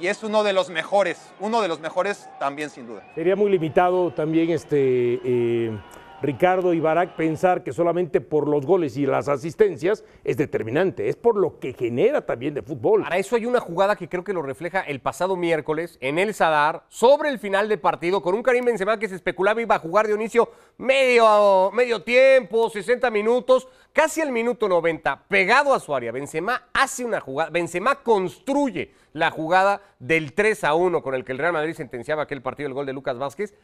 y 0.00 0.06
es 0.06 0.22
uno 0.22 0.42
de 0.42 0.52
los 0.52 0.70
mejores, 0.70 1.18
uno 1.40 1.60
de 1.62 1.68
los 1.68 1.80
mejores 1.80 2.28
también, 2.38 2.70
sin 2.70 2.86
duda. 2.86 3.02
Sería 3.14 3.36
muy 3.36 3.50
limitado 3.50 4.10
también 4.12 4.50
este 4.50 5.20
eh, 5.24 5.78
Ricardo 6.22 6.74
y 6.74 6.80
Barak 6.80 7.16
pensar 7.16 7.62
que 7.62 7.72
solamente 7.72 8.20
por 8.20 8.46
los 8.46 8.66
goles 8.66 8.96
y 8.98 9.06
las 9.06 9.28
asistencias 9.28 10.04
es 10.22 10.36
determinante, 10.36 11.08
es 11.08 11.16
por 11.16 11.36
lo 11.36 11.58
que 11.58 11.72
genera 11.72 12.26
también 12.26 12.52
de 12.52 12.62
fútbol. 12.62 13.02
Para 13.02 13.16
eso 13.16 13.36
hay 13.36 13.46
una 13.46 13.60
jugada 13.60 13.96
que 13.96 14.08
creo 14.08 14.22
que 14.22 14.34
lo 14.34 14.42
refleja 14.42 14.80
el 14.80 15.00
pasado 15.00 15.34
miércoles 15.36 15.96
en 16.02 16.18
el 16.18 16.34
Sadar, 16.34 16.84
sobre 16.88 17.30
el 17.30 17.38
final 17.38 17.68
del 17.68 17.80
partido, 17.80 18.20
con 18.20 18.34
un 18.34 18.42
Karim 18.42 18.66
Benzema 18.66 18.98
que 18.98 19.08
se 19.08 19.14
especulaba 19.14 19.62
iba 19.62 19.76
a 19.76 19.78
jugar 19.78 20.06
Dionisio 20.06 20.50
medio, 20.76 21.70
medio 21.72 22.02
tiempo, 22.02 22.68
60 22.68 23.10
minutos, 23.10 23.68
casi 23.92 24.20
el 24.20 24.30
minuto 24.30 24.68
90, 24.68 25.24
pegado 25.26 25.72
a 25.72 25.80
su 25.80 25.94
área. 25.94 26.12
Benzema 26.12 26.68
hace 26.74 27.04
una 27.04 27.20
jugada, 27.20 27.50
Benzema 27.50 28.02
construye 28.02 28.92
la 29.14 29.30
jugada 29.30 29.80
del 29.98 30.34
3 30.34 30.64
a 30.64 30.74
1 30.74 31.02
con 31.02 31.14
el 31.14 31.24
que 31.24 31.32
el 31.32 31.38
Real 31.38 31.54
Madrid 31.54 31.74
sentenciaba 31.74 32.24
aquel 32.24 32.42
partido, 32.42 32.68
el 32.68 32.74
gol 32.74 32.86
de 32.86 32.92
Lucas 32.92 33.18
Vázquez. 33.18 33.54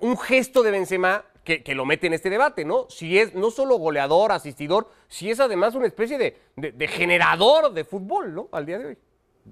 Un 0.00 0.16
gesto 0.18 0.62
de 0.62 0.70
Benzema 0.70 1.24
que, 1.44 1.62
lo 1.74 1.84
mete 1.84 2.06
en 2.06 2.12
este 2.12 2.30
debate, 2.30 2.64
¿no? 2.64 2.86
Si 2.88 3.18
es 3.18 3.34
no 3.34 3.50
solo 3.50 3.76
goleador, 3.76 4.30
asistidor, 4.30 4.88
si 5.08 5.30
es 5.30 5.40
además 5.40 5.74
una 5.74 5.86
especie 5.86 6.18
de, 6.18 6.36
de- 6.56 6.70
de 6.72 6.88
generador 6.88 7.72
de 7.72 7.84
fútbol, 7.84 8.32
¿no? 8.34 8.48
Al 8.52 8.64
día 8.64 8.78
de 8.78 8.86
hoy. 8.86 8.98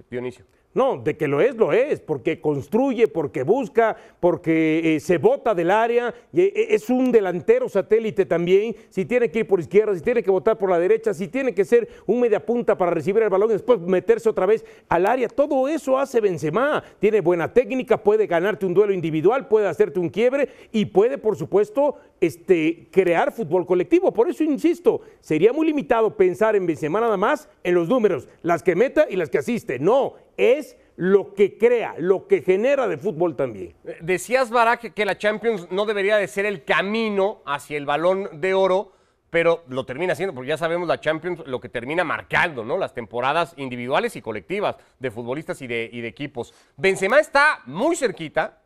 Dionisio. 0.08 0.44
No, 0.72 0.98
de 0.98 1.16
que 1.16 1.26
lo 1.26 1.40
es, 1.40 1.56
lo 1.56 1.72
es, 1.72 1.98
porque 1.98 2.40
construye, 2.40 3.08
porque 3.08 3.42
busca, 3.42 3.96
porque 4.20 4.94
eh, 4.94 5.00
se 5.00 5.18
bota 5.18 5.52
del 5.52 5.68
área, 5.68 6.14
eh, 6.32 6.68
es 6.70 6.88
un 6.90 7.10
delantero 7.10 7.68
satélite 7.68 8.24
también, 8.24 8.76
si 8.88 9.04
tiene 9.04 9.32
que 9.32 9.40
ir 9.40 9.48
por 9.48 9.58
izquierda, 9.58 9.96
si 9.96 10.00
tiene 10.00 10.22
que 10.22 10.30
votar 10.30 10.56
por 10.58 10.70
la 10.70 10.78
derecha, 10.78 11.12
si 11.12 11.26
tiene 11.26 11.52
que 11.54 11.64
ser 11.64 11.88
un 12.06 12.20
media 12.20 12.46
punta 12.46 12.78
para 12.78 12.92
recibir 12.92 13.20
el 13.20 13.28
balón 13.28 13.50
y 13.50 13.54
después 13.54 13.80
meterse 13.80 14.28
otra 14.28 14.46
vez 14.46 14.64
al 14.88 15.06
área, 15.06 15.26
todo 15.26 15.66
eso 15.66 15.98
hace 15.98 16.20
Benzema, 16.20 16.84
tiene 17.00 17.20
buena 17.20 17.52
técnica, 17.52 18.00
puede 18.00 18.28
ganarte 18.28 18.64
un 18.64 18.72
duelo 18.72 18.92
individual, 18.92 19.48
puede 19.48 19.66
hacerte 19.66 19.98
un 19.98 20.08
quiebre 20.08 20.50
y 20.70 20.84
puede, 20.84 21.18
por 21.18 21.34
supuesto, 21.34 21.96
este, 22.20 22.86
crear 22.92 23.32
fútbol 23.32 23.66
colectivo. 23.66 24.12
Por 24.12 24.28
eso 24.28 24.44
insisto, 24.44 25.00
sería 25.18 25.52
muy 25.52 25.66
limitado 25.66 26.16
pensar 26.16 26.54
en 26.54 26.66
Benzema 26.66 27.00
nada 27.00 27.16
más 27.16 27.48
en 27.64 27.74
los 27.74 27.88
números, 27.88 28.28
las 28.42 28.62
que 28.62 28.76
meta 28.76 29.06
y 29.10 29.16
las 29.16 29.30
que 29.30 29.38
asiste. 29.38 29.80
No, 29.80 30.14
es 30.40 30.76
lo 30.96 31.34
que 31.34 31.56
crea, 31.56 31.94
lo 31.98 32.26
que 32.26 32.42
genera 32.42 32.86
de 32.86 32.98
fútbol 32.98 33.36
también. 33.36 33.74
Eh, 33.84 33.98
decías, 34.00 34.50
Barak, 34.50 34.92
que 34.92 35.04
la 35.04 35.16
Champions 35.16 35.70
no 35.70 35.86
debería 35.86 36.16
de 36.16 36.28
ser 36.28 36.44
el 36.46 36.64
camino 36.64 37.42
hacia 37.46 37.78
el 37.78 37.86
balón 37.86 38.40
de 38.40 38.52
oro, 38.54 38.92
pero 39.30 39.64
lo 39.68 39.86
termina 39.86 40.14
siendo, 40.14 40.34
porque 40.34 40.48
ya 40.48 40.58
sabemos 40.58 40.88
la 40.88 41.00
Champions 41.00 41.42
lo 41.46 41.60
que 41.60 41.68
termina 41.68 42.04
marcando, 42.04 42.64
¿no? 42.64 42.76
Las 42.76 42.92
temporadas 42.92 43.54
individuales 43.56 44.16
y 44.16 44.22
colectivas 44.22 44.76
de 44.98 45.10
futbolistas 45.10 45.62
y 45.62 45.66
de, 45.66 45.88
y 45.90 46.00
de 46.00 46.08
equipos. 46.08 46.52
Benzema 46.76 47.20
está 47.20 47.60
muy 47.66 47.96
cerquita 47.96 48.60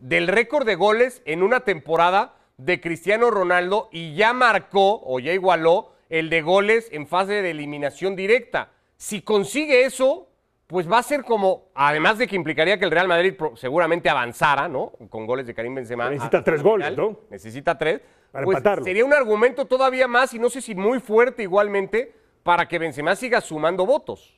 del 0.00 0.28
récord 0.28 0.66
de 0.66 0.74
goles 0.74 1.22
en 1.24 1.42
una 1.42 1.60
temporada 1.60 2.34
de 2.56 2.80
Cristiano 2.80 3.30
Ronaldo 3.30 3.88
y 3.92 4.14
ya 4.14 4.32
marcó 4.32 5.02
o 5.04 5.20
ya 5.20 5.32
igualó 5.32 5.92
el 6.08 6.30
de 6.30 6.42
goles 6.42 6.88
en 6.92 7.06
fase 7.06 7.42
de 7.42 7.50
eliminación 7.50 8.16
directa. 8.16 8.72
Si 8.96 9.22
consigue 9.22 9.84
eso, 9.84 10.28
pues 10.66 10.90
va 10.90 10.98
a 10.98 11.02
ser 11.02 11.22
como, 11.22 11.68
además 11.74 12.18
de 12.18 12.26
que 12.26 12.34
implicaría 12.34 12.78
que 12.78 12.84
el 12.84 12.90
Real 12.90 13.06
Madrid 13.06 13.34
seguramente 13.54 14.08
avanzara, 14.08 14.68
¿no? 14.68 14.92
Con 15.08 15.26
goles 15.26 15.46
de 15.46 15.54
Karim 15.54 15.76
Benzema. 15.76 16.10
Necesita 16.10 16.42
tres 16.42 16.62
goles, 16.62 16.96
¿no? 16.96 17.20
Necesita 17.30 17.78
tres. 17.78 18.00
Para 18.32 18.44
pues 18.44 18.56
empatarlo. 18.56 18.84
Sería 18.84 19.04
un 19.04 19.14
argumento 19.14 19.66
todavía 19.66 20.08
más, 20.08 20.34
y 20.34 20.38
no 20.40 20.50
sé 20.50 20.60
si 20.60 20.74
muy 20.74 20.98
fuerte 20.98 21.44
igualmente, 21.44 22.14
para 22.42 22.66
que 22.66 22.78
Benzema 22.78 23.14
siga 23.14 23.40
sumando 23.40 23.86
votos. 23.86 24.36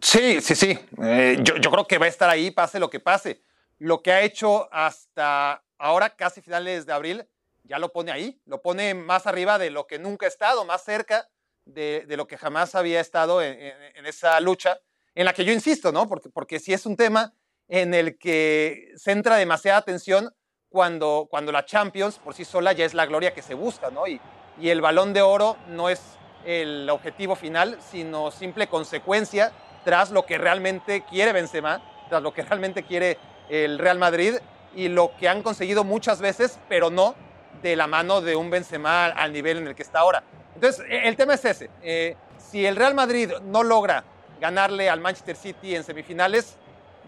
Sí, 0.00 0.40
sí, 0.40 0.54
sí. 0.54 0.78
Eh, 1.02 1.38
yo, 1.42 1.56
yo 1.56 1.70
creo 1.70 1.86
que 1.86 1.98
va 1.98 2.06
a 2.06 2.08
estar 2.08 2.28
ahí, 2.28 2.50
pase 2.50 2.80
lo 2.80 2.90
que 2.90 2.98
pase. 2.98 3.42
Lo 3.78 4.02
que 4.02 4.10
ha 4.10 4.22
hecho 4.22 4.68
hasta 4.72 5.62
ahora, 5.78 6.10
casi 6.10 6.40
finales 6.40 6.84
de 6.84 6.92
abril, 6.92 7.28
ya 7.62 7.78
lo 7.78 7.92
pone 7.92 8.10
ahí, 8.10 8.40
lo 8.44 8.60
pone 8.60 8.94
más 8.94 9.28
arriba 9.28 9.58
de 9.58 9.70
lo 9.70 9.86
que 9.86 10.00
nunca 10.00 10.26
ha 10.26 10.28
estado, 10.28 10.64
más 10.64 10.82
cerca 10.82 11.28
de, 11.68 12.04
lo 12.16 12.26
que 12.26 12.36
jamás 12.36 12.74
había 12.74 13.00
estado 13.00 13.42
en, 13.42 13.56
esa 14.04 14.38
lucha, 14.40 14.80
en 15.14 15.24
la 15.24 15.32
que 15.32 15.44
yo 15.44 15.52
insisto, 15.52 15.92
¿no? 15.92 16.08
Porque, 16.08 16.28
porque 16.28 16.60
sí 16.60 16.72
es 16.72 16.86
un 16.86 16.96
tema 16.96 17.34
en 17.68 17.94
el 17.94 18.18
que 18.18 18.92
centra 18.96 19.36
demasiada 19.36 19.78
atención 19.78 20.34
cuando, 20.68 21.28
cuando 21.30 21.52
la 21.52 21.64
Champions 21.64 22.18
por 22.18 22.34
sí 22.34 22.44
sola 22.44 22.72
ya 22.72 22.84
es 22.84 22.94
la 22.94 23.06
gloria 23.06 23.34
que 23.34 23.42
se 23.42 23.54
busca, 23.54 23.90
¿no? 23.90 24.06
Y, 24.06 24.20
y 24.60 24.70
el 24.70 24.80
balón 24.80 25.12
de 25.12 25.22
oro 25.22 25.56
no 25.68 25.88
es 25.88 26.00
el 26.44 26.88
objetivo 26.90 27.36
final, 27.36 27.78
sino 27.80 28.30
simple 28.30 28.68
consecuencia 28.68 29.52
tras 29.84 30.10
lo 30.10 30.26
que 30.26 30.38
realmente 30.38 31.04
quiere 31.04 31.32
Benzema, 31.32 31.82
tras 32.08 32.22
lo 32.22 32.32
que 32.32 32.42
realmente 32.42 32.82
quiere 32.82 33.18
el 33.48 33.78
Real 33.78 33.98
Madrid 33.98 34.36
y 34.74 34.88
lo 34.88 35.12
que 35.18 35.28
han 35.28 35.42
conseguido 35.42 35.84
muchas 35.84 36.20
veces, 36.20 36.58
pero 36.68 36.90
no 36.90 37.14
de 37.62 37.76
la 37.76 37.86
mano 37.86 38.20
de 38.20 38.36
un 38.36 38.50
Benzema 38.50 39.06
al 39.06 39.32
nivel 39.32 39.58
en 39.58 39.68
el 39.68 39.74
que 39.74 39.82
está 39.82 40.00
ahora. 40.00 40.22
Entonces, 40.58 40.84
e- 40.88 41.06
el 41.06 41.14
tema 41.14 41.34
es 41.34 41.44
ese. 41.44 41.70
Eh, 41.82 42.16
si 42.50 42.66
el 42.66 42.74
Real 42.74 42.92
Madrid 42.92 43.30
no 43.44 43.62
logra 43.62 44.02
ganarle 44.40 44.90
al 44.90 45.00
Manchester 45.00 45.36
City 45.36 45.76
en 45.76 45.84
semifinales, 45.84 46.56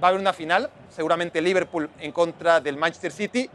va 0.02 0.06
a 0.06 0.10
haber 0.10 0.20
una 0.20 0.32
final, 0.32 0.70
seguramente 0.88 1.40
Liverpool 1.40 1.90
en 1.98 2.12
contra 2.12 2.60
del 2.60 2.76
Manchester 2.76 3.10
City, 3.10 3.50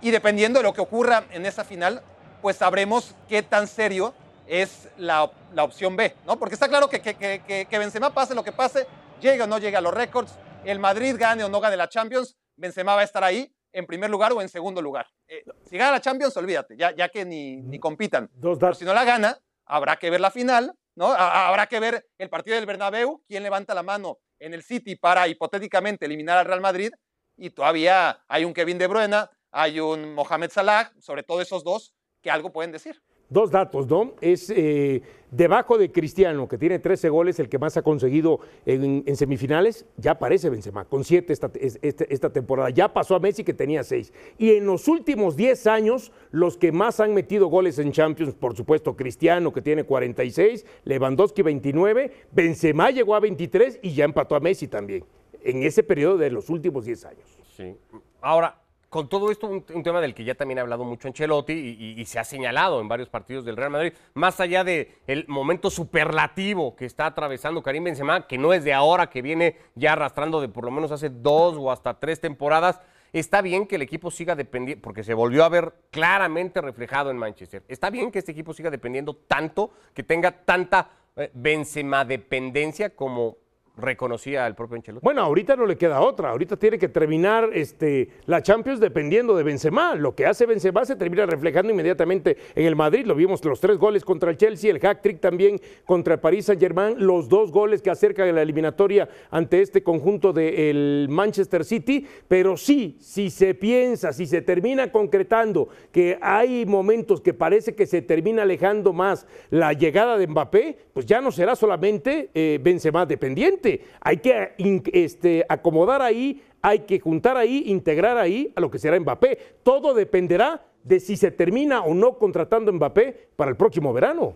y 0.00 0.10
dependiendo 0.10 0.58
de 0.60 0.62
lo 0.62 0.72
que 0.72 0.80
ocurra 0.80 1.24
en 1.30 1.44
esa 1.44 1.62
final, 1.62 2.02
pues 2.40 2.56
sabremos 2.56 3.14
qué 3.28 3.42
tan 3.42 3.68
serio 3.68 4.14
es 4.46 4.88
la, 4.96 5.30
la 5.52 5.64
opción 5.64 5.94
B, 5.94 6.14
¿no? 6.26 6.38
Porque 6.38 6.54
está 6.54 6.68
claro 6.68 6.88
que, 6.88 7.00
que, 7.02 7.14
que, 7.14 7.66
que- 7.68 7.78
Benzema 7.78 8.14
pase 8.14 8.34
lo 8.34 8.44
que 8.44 8.52
pase, 8.52 8.86
llegue 9.20 9.42
o 9.42 9.46
no 9.46 9.58
llegue 9.58 9.76
a 9.76 9.80
los 9.82 9.92
récords, 9.92 10.32
el 10.64 10.78
Madrid 10.78 11.16
gane 11.18 11.44
o 11.44 11.50
no 11.50 11.60
gane 11.60 11.76
la 11.76 11.88
Champions, 11.90 12.34
Benzema 12.56 12.94
va 12.94 13.02
a 13.02 13.04
estar 13.04 13.22
ahí 13.24 13.54
en 13.72 13.86
primer 13.86 14.08
lugar 14.08 14.32
o 14.32 14.40
en 14.40 14.48
segundo 14.48 14.80
lugar. 14.80 15.06
Eh, 15.28 15.42
si 15.68 15.76
gana 15.78 15.92
la 15.92 16.00
Champions, 16.00 16.36
olvídate, 16.36 16.76
ya, 16.76 16.94
ya 16.94 17.08
que 17.08 17.24
ni, 17.24 17.56
ni 17.62 17.78
compitan. 17.78 18.28
Dos 18.34 18.58
Pero 18.58 18.68
datos. 18.68 18.78
si 18.78 18.84
no 18.84 18.92
la 18.94 19.04
gana, 19.04 19.38
habrá 19.64 19.96
que 19.96 20.10
ver 20.10 20.20
la 20.20 20.30
final, 20.30 20.74
¿no? 20.96 21.06
Ha- 21.12 21.48
Habrá 21.48 21.66
que 21.66 21.80
ver 21.80 22.06
el 22.18 22.28
partido 22.28 22.56
del 22.56 22.66
Bernabéu, 22.66 23.22
quién 23.26 23.42
levanta 23.42 23.74
la 23.74 23.82
mano 23.82 24.18
en 24.38 24.52
el 24.54 24.62
City 24.62 24.96
para 24.96 25.26
hipotéticamente 25.28 26.04
eliminar 26.06 26.38
al 26.38 26.44
Real 26.46 26.60
Madrid 26.60 26.92
y 27.36 27.50
todavía 27.50 28.22
hay 28.28 28.44
un 28.44 28.52
Kevin 28.52 28.78
De 28.78 28.86
Bruyne, 28.86 29.24
hay 29.50 29.80
un 29.80 30.14
Mohamed 30.14 30.50
Salah, 30.50 30.92
sobre 31.00 31.22
todo 31.22 31.40
esos 31.40 31.64
dos 31.64 31.94
que 32.20 32.30
algo 32.30 32.52
pueden 32.52 32.72
decir. 32.72 33.02
Dos 33.34 33.50
datos, 33.50 33.88
¿no? 33.88 34.12
Es 34.20 34.48
eh, 34.48 35.02
debajo 35.32 35.76
de 35.76 35.90
Cristiano, 35.90 36.46
que 36.46 36.56
tiene 36.56 36.78
13 36.78 37.08
goles, 37.08 37.40
el 37.40 37.48
que 37.48 37.58
más 37.58 37.76
ha 37.76 37.82
conseguido 37.82 38.38
en, 38.64 39.02
semifinales, 39.16 39.86
ya 39.96 40.12
aparece 40.12 40.50
Benzema, 40.50 40.84
con 40.84 41.02
7 41.02 41.32
esta, 41.32 41.50
es- 41.60 41.80
este- 41.82 42.14
esta 42.14 42.32
temporada. 42.32 42.70
Ya 42.70 42.92
pasó 42.92 43.16
a 43.16 43.18
Messi, 43.18 43.42
que 43.42 43.52
tenía 43.52 43.82
6. 43.82 44.12
Y 44.38 44.50
en 44.52 44.66
los 44.66 44.86
últimos 44.86 45.34
10 45.34 45.66
años, 45.66 46.12
los 46.30 46.56
que 46.56 46.70
más 46.70 47.00
han 47.00 47.12
metido 47.12 47.48
goles 47.48 47.80
en 47.80 47.90
Champions, 47.90 48.36
por 48.36 48.54
supuesto, 48.56 48.94
Cristiano, 48.94 49.52
que 49.52 49.62
tiene 49.62 49.82
46, 49.82 50.64
Lewandowski 50.84 51.42
29, 51.42 52.12
Benzema 52.30 52.92
llegó 52.92 53.16
a 53.16 53.20
23 53.20 53.80
y 53.82 53.94
ya 53.94 54.04
empató 54.04 54.36
a 54.36 54.40
Messi 54.40 54.68
también, 54.68 55.04
en 55.42 55.64
ese 55.64 55.82
periodo 55.82 56.18
de 56.18 56.30
los 56.30 56.48
últimos 56.50 56.84
10 56.84 57.04
años. 57.04 57.36
Sí. 57.56 57.74
Ahora, 58.20 58.60
con 58.94 59.08
todo 59.08 59.32
esto, 59.32 59.48
un, 59.48 59.82
tema 59.82 60.00
del 60.00 60.14
que 60.14 60.22
ya 60.22 60.36
también 60.36 60.60
ha 60.60 60.62
hablado 60.62 60.84
mucho 60.84 61.08
Ancelotti 61.08 61.52
y, 61.52 61.84
y- 61.84 62.00
y 62.00 62.04
se 62.04 62.20
ha 62.20 62.22
señalado 62.22 62.80
en 62.80 62.86
varios 62.86 63.08
partidos 63.08 63.44
del 63.44 63.56
Real 63.56 63.70
Madrid, 63.72 63.92
más 64.14 64.38
allá 64.38 64.62
del 64.62 64.94
momento 65.26 65.68
superlativo 65.68 66.76
que 66.76 66.84
está 66.84 67.06
atravesando 67.06 67.60
Karim 67.60 67.82
Benzema, 67.82 68.28
que 68.28 68.38
no 68.38 68.52
es 68.52 68.62
de 68.62 68.72
ahora, 68.72 69.10
que 69.10 69.20
viene 69.20 69.56
ya 69.74 69.94
arrastrando 69.94 70.40
de 70.40 70.48
por 70.48 70.64
lo 70.64 70.70
menos 70.70 70.92
hace 70.92 71.10
dos 71.10 71.56
o 71.58 71.72
hasta 71.72 71.98
tres 71.98 72.20
temporadas, 72.20 72.80
está 73.12 73.42
bien 73.42 73.66
que 73.66 73.74
el 73.74 73.82
equipo 73.82 74.12
siga 74.12 74.36
dependiendo, 74.36 74.80
porque 74.80 75.02
se 75.02 75.12
volvió 75.12 75.42
a 75.44 75.48
ver 75.48 75.74
claramente 75.90 76.60
reflejado 76.60 77.10
en 77.10 77.16
Manchester. 77.16 77.64
Está 77.66 77.90
bien 77.90 78.12
que 78.12 78.20
este 78.20 78.30
equipo 78.30 78.54
siga 78.54 78.70
dependiendo 78.70 79.14
tanto, 79.26 79.72
que 79.92 80.04
tenga 80.04 80.30
tanta 80.44 80.90
eh, 81.16 81.32
Benzema 81.34 82.04
dependencia 82.04 82.90
como 82.90 83.38
reconocía 83.76 84.46
el 84.46 84.54
propio 84.54 84.76
Ancelotti. 84.76 85.04
Bueno, 85.04 85.22
ahorita 85.22 85.56
no 85.56 85.66
le 85.66 85.76
queda 85.76 86.00
otra. 86.00 86.30
Ahorita 86.30 86.56
tiene 86.56 86.78
que 86.78 86.88
terminar 86.88 87.50
este, 87.52 88.08
la 88.26 88.42
Champions 88.42 88.80
dependiendo 88.80 89.36
de 89.36 89.42
Benzema. 89.42 89.94
Lo 89.94 90.14
que 90.14 90.26
hace 90.26 90.46
Benzema 90.46 90.84
se 90.84 90.96
termina 90.96 91.26
reflejando 91.26 91.72
inmediatamente 91.72 92.36
en 92.54 92.66
el 92.66 92.76
Madrid. 92.76 93.04
Lo 93.04 93.14
vimos 93.14 93.44
los 93.44 93.60
tres 93.60 93.78
goles 93.78 94.04
contra 94.04 94.30
el 94.30 94.36
Chelsea, 94.36 94.70
el 94.70 94.78
hack 94.78 95.02
trick 95.02 95.20
también 95.20 95.60
contra 95.84 96.14
el 96.14 96.20
Paris 96.20 96.46
Saint 96.46 96.60
Germain, 96.60 96.94
los 96.98 97.28
dos 97.28 97.50
goles 97.50 97.82
que 97.82 97.90
acercan 97.90 98.28
en 98.28 98.36
la 98.36 98.42
eliminatoria 98.42 99.08
ante 99.30 99.60
este 99.60 99.82
conjunto 99.82 100.32
del 100.32 101.08
Manchester 101.10 101.64
City. 101.64 102.06
Pero 102.28 102.56
sí, 102.56 102.96
si 103.00 103.30
se 103.30 103.54
piensa, 103.54 104.12
si 104.12 104.26
se 104.26 104.42
termina 104.42 104.92
concretando 104.92 105.68
que 105.90 106.18
hay 106.20 106.64
momentos 106.64 107.20
que 107.20 107.34
parece 107.34 107.74
que 107.74 107.86
se 107.86 108.02
termina 108.02 108.42
alejando 108.42 108.92
más 108.92 109.26
la 109.50 109.72
llegada 109.72 110.16
de 110.16 110.26
Mbappé, 110.26 110.78
pues 110.92 111.06
ya 111.06 111.20
no 111.20 111.32
será 111.32 111.56
solamente 111.56 112.30
eh, 112.34 112.60
Benzema 112.62 113.04
dependiente. 113.04 113.63
Hay 114.00 114.18
que 114.18 114.54
este, 114.92 115.44
acomodar 115.48 116.02
ahí, 116.02 116.42
hay 116.62 116.80
que 116.80 117.00
juntar 117.00 117.36
ahí, 117.36 117.64
integrar 117.66 118.16
ahí 118.16 118.52
a 118.56 118.60
lo 118.60 118.70
que 118.70 118.78
será 118.78 118.98
Mbappé. 118.98 119.56
Todo 119.62 119.94
dependerá 119.94 120.62
de 120.82 121.00
si 121.00 121.16
se 121.16 121.30
termina 121.30 121.82
o 121.82 121.94
no 121.94 122.18
contratando 122.18 122.72
Mbappé 122.72 123.30
para 123.36 123.50
el 123.50 123.56
próximo 123.56 123.92
verano. 123.92 124.34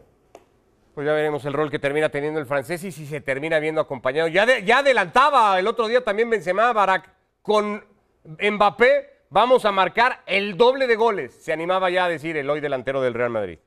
Pues 0.95 1.07
ya 1.07 1.13
veremos 1.13 1.45
el 1.45 1.53
rol 1.53 1.71
que 1.71 1.79
termina 1.79 2.09
teniendo 2.09 2.41
el 2.41 2.47
francés 2.47 2.83
y 2.85 2.91
si 2.91 3.07
se 3.07 3.21
termina 3.21 3.61
viendo 3.61 3.81
acompañado. 3.81 4.29
Ya, 4.29 4.59
ya 4.59 4.79
adelantaba 4.79 5.59
el 5.59 5.67
otro 5.67 5.87
día 5.87 6.03
también 6.03 6.29
Benzema, 6.29 6.73
Barak, 6.73 7.11
con 7.43 7.85
Mbappé 8.25 9.19
vamos 9.31 9.65
a 9.65 9.73
marcar 9.73 10.23
el 10.27 10.57
doble 10.57 10.87
de 10.87 10.97
goles. 10.97 11.35
Se 11.35 11.53
animaba 11.53 11.91
ya 11.91 12.07
a 12.07 12.09
decir 12.09 12.37
el 12.37 12.51
hoy 12.51 12.61
delantero 12.61 13.01
del 13.01 13.15
Real 13.15 13.31
Madrid. 13.31 13.59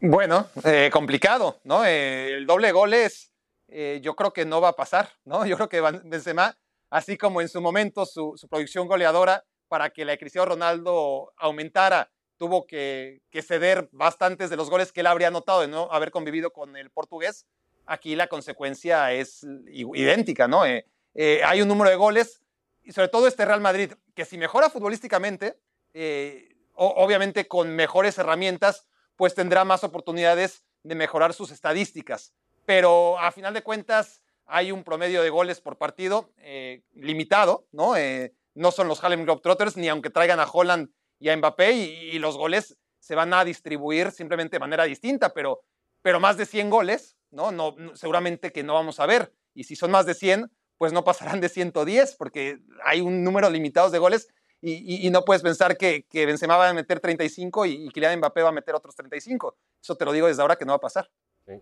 Bueno, 0.00 0.48
eh, 0.64 0.90
complicado, 0.92 1.60
¿no? 1.64 1.84
Eh, 1.84 2.34
el 2.34 2.46
doble 2.46 2.68
de 2.68 2.72
goles 2.72 3.32
eh, 3.68 4.00
yo 4.02 4.14
creo 4.14 4.32
que 4.32 4.44
no 4.44 4.60
va 4.60 4.68
a 4.68 4.76
pasar, 4.76 5.10
¿no? 5.24 5.44
Yo 5.46 5.56
creo 5.56 5.68
que 5.68 5.80
Benzema, 5.80 6.56
así 6.90 7.16
como 7.16 7.40
en 7.40 7.48
su 7.48 7.60
momento 7.60 8.06
su, 8.06 8.34
su 8.36 8.48
producción 8.48 8.86
goleadora 8.86 9.44
para 9.68 9.90
que 9.90 10.04
la 10.04 10.12
de 10.12 10.18
Cristiano 10.18 10.46
Ronaldo 10.46 11.32
aumentara, 11.36 12.12
tuvo 12.36 12.66
que, 12.66 13.22
que 13.30 13.42
ceder 13.42 13.88
bastantes 13.92 14.50
de 14.50 14.56
los 14.56 14.70
goles 14.70 14.92
que 14.92 15.00
él 15.00 15.06
habría 15.06 15.28
anotado 15.28 15.62
de 15.62 15.68
no 15.68 15.88
haber 15.90 16.10
convivido 16.10 16.52
con 16.52 16.76
el 16.76 16.90
portugués, 16.90 17.46
aquí 17.86 18.14
la 18.14 18.26
consecuencia 18.26 19.12
es 19.12 19.44
idéntica, 19.66 20.46
¿no? 20.46 20.66
Eh, 20.66 20.86
eh, 21.14 21.40
hay 21.44 21.62
un 21.62 21.68
número 21.68 21.90
de 21.90 21.96
goles 21.96 22.42
y 22.82 22.92
sobre 22.92 23.08
todo 23.08 23.26
este 23.26 23.44
Real 23.44 23.60
Madrid, 23.60 23.92
que 24.14 24.24
si 24.24 24.36
mejora 24.36 24.70
futbolísticamente, 24.70 25.58
eh, 25.94 26.56
obviamente 26.74 27.48
con 27.48 27.74
mejores 27.74 28.18
herramientas, 28.18 28.86
pues 29.16 29.34
tendrá 29.34 29.64
más 29.64 29.84
oportunidades 29.84 30.64
de 30.82 30.94
mejorar 30.94 31.32
sus 31.32 31.50
estadísticas. 31.50 32.32
Pero 32.64 33.18
a 33.18 33.32
final 33.32 33.54
de 33.54 33.62
cuentas 33.62 34.22
hay 34.46 34.72
un 34.72 34.84
promedio 34.84 35.22
de 35.22 35.30
goles 35.30 35.60
por 35.60 35.78
partido 35.78 36.32
eh, 36.38 36.82
limitado, 36.92 37.66
¿no? 37.72 37.96
Eh, 37.96 38.34
no 38.54 38.70
son 38.70 38.88
los 38.88 39.02
Harlem 39.02 39.24
Globetrotters, 39.24 39.76
ni 39.76 39.88
aunque 39.88 40.10
traigan 40.10 40.40
a 40.40 40.46
Holland 40.46 40.90
y 41.18 41.28
a 41.28 41.36
Mbappé, 41.36 41.72
y, 41.72 42.18
los 42.18 42.36
goles 42.36 42.78
se 42.98 43.14
van 43.14 43.32
a 43.34 43.44
distribuir 43.44 44.10
simplemente 44.10 44.56
de 44.56 44.60
manera 44.60 44.84
distinta, 44.84 45.32
pero, 45.32 45.62
pero 46.02 46.20
más 46.20 46.36
de 46.36 46.46
100 46.46 46.70
goles, 46.70 47.16
¿no? 47.30 47.52
No, 47.52 47.74
Seguramente 47.94 48.52
que 48.52 48.62
no 48.62 48.74
vamos 48.74 49.00
a 49.00 49.06
ver. 49.06 49.32
Y 49.54 49.64
si 49.64 49.76
son 49.76 49.90
más 49.90 50.06
de 50.06 50.14
100, 50.14 50.50
pues 50.78 50.92
no 50.92 51.04
pasarán 51.04 51.40
de 51.40 51.48
110, 51.48 52.16
porque 52.16 52.58
hay 52.84 53.00
un 53.00 53.24
número 53.24 53.48
limitado 53.50 53.90
de 53.90 53.98
goles 53.98 54.28
y, 54.68 55.10
no 55.10 55.24
puedes 55.24 55.42
pensar 55.42 55.76
que, 55.76 56.04
que, 56.04 56.26
Benzema 56.26 56.56
va 56.56 56.68
a 56.68 56.74
meter 56.74 56.98
35 56.98 57.66
y, 57.66 57.86
y 57.86 57.88
Kylian 57.90 58.18
Mbappé 58.18 58.42
va 58.42 58.48
a 58.48 58.52
meter 58.52 58.74
otros 58.74 58.96
35. 58.96 59.56
Eso 59.80 59.94
te 59.94 60.04
lo 60.04 60.12
digo 60.12 60.26
desde 60.26 60.42
ahora 60.42 60.56
que 60.56 60.64
no 60.64 60.72
va 60.72 60.76
a 60.76 60.80
pasar. 60.80 61.08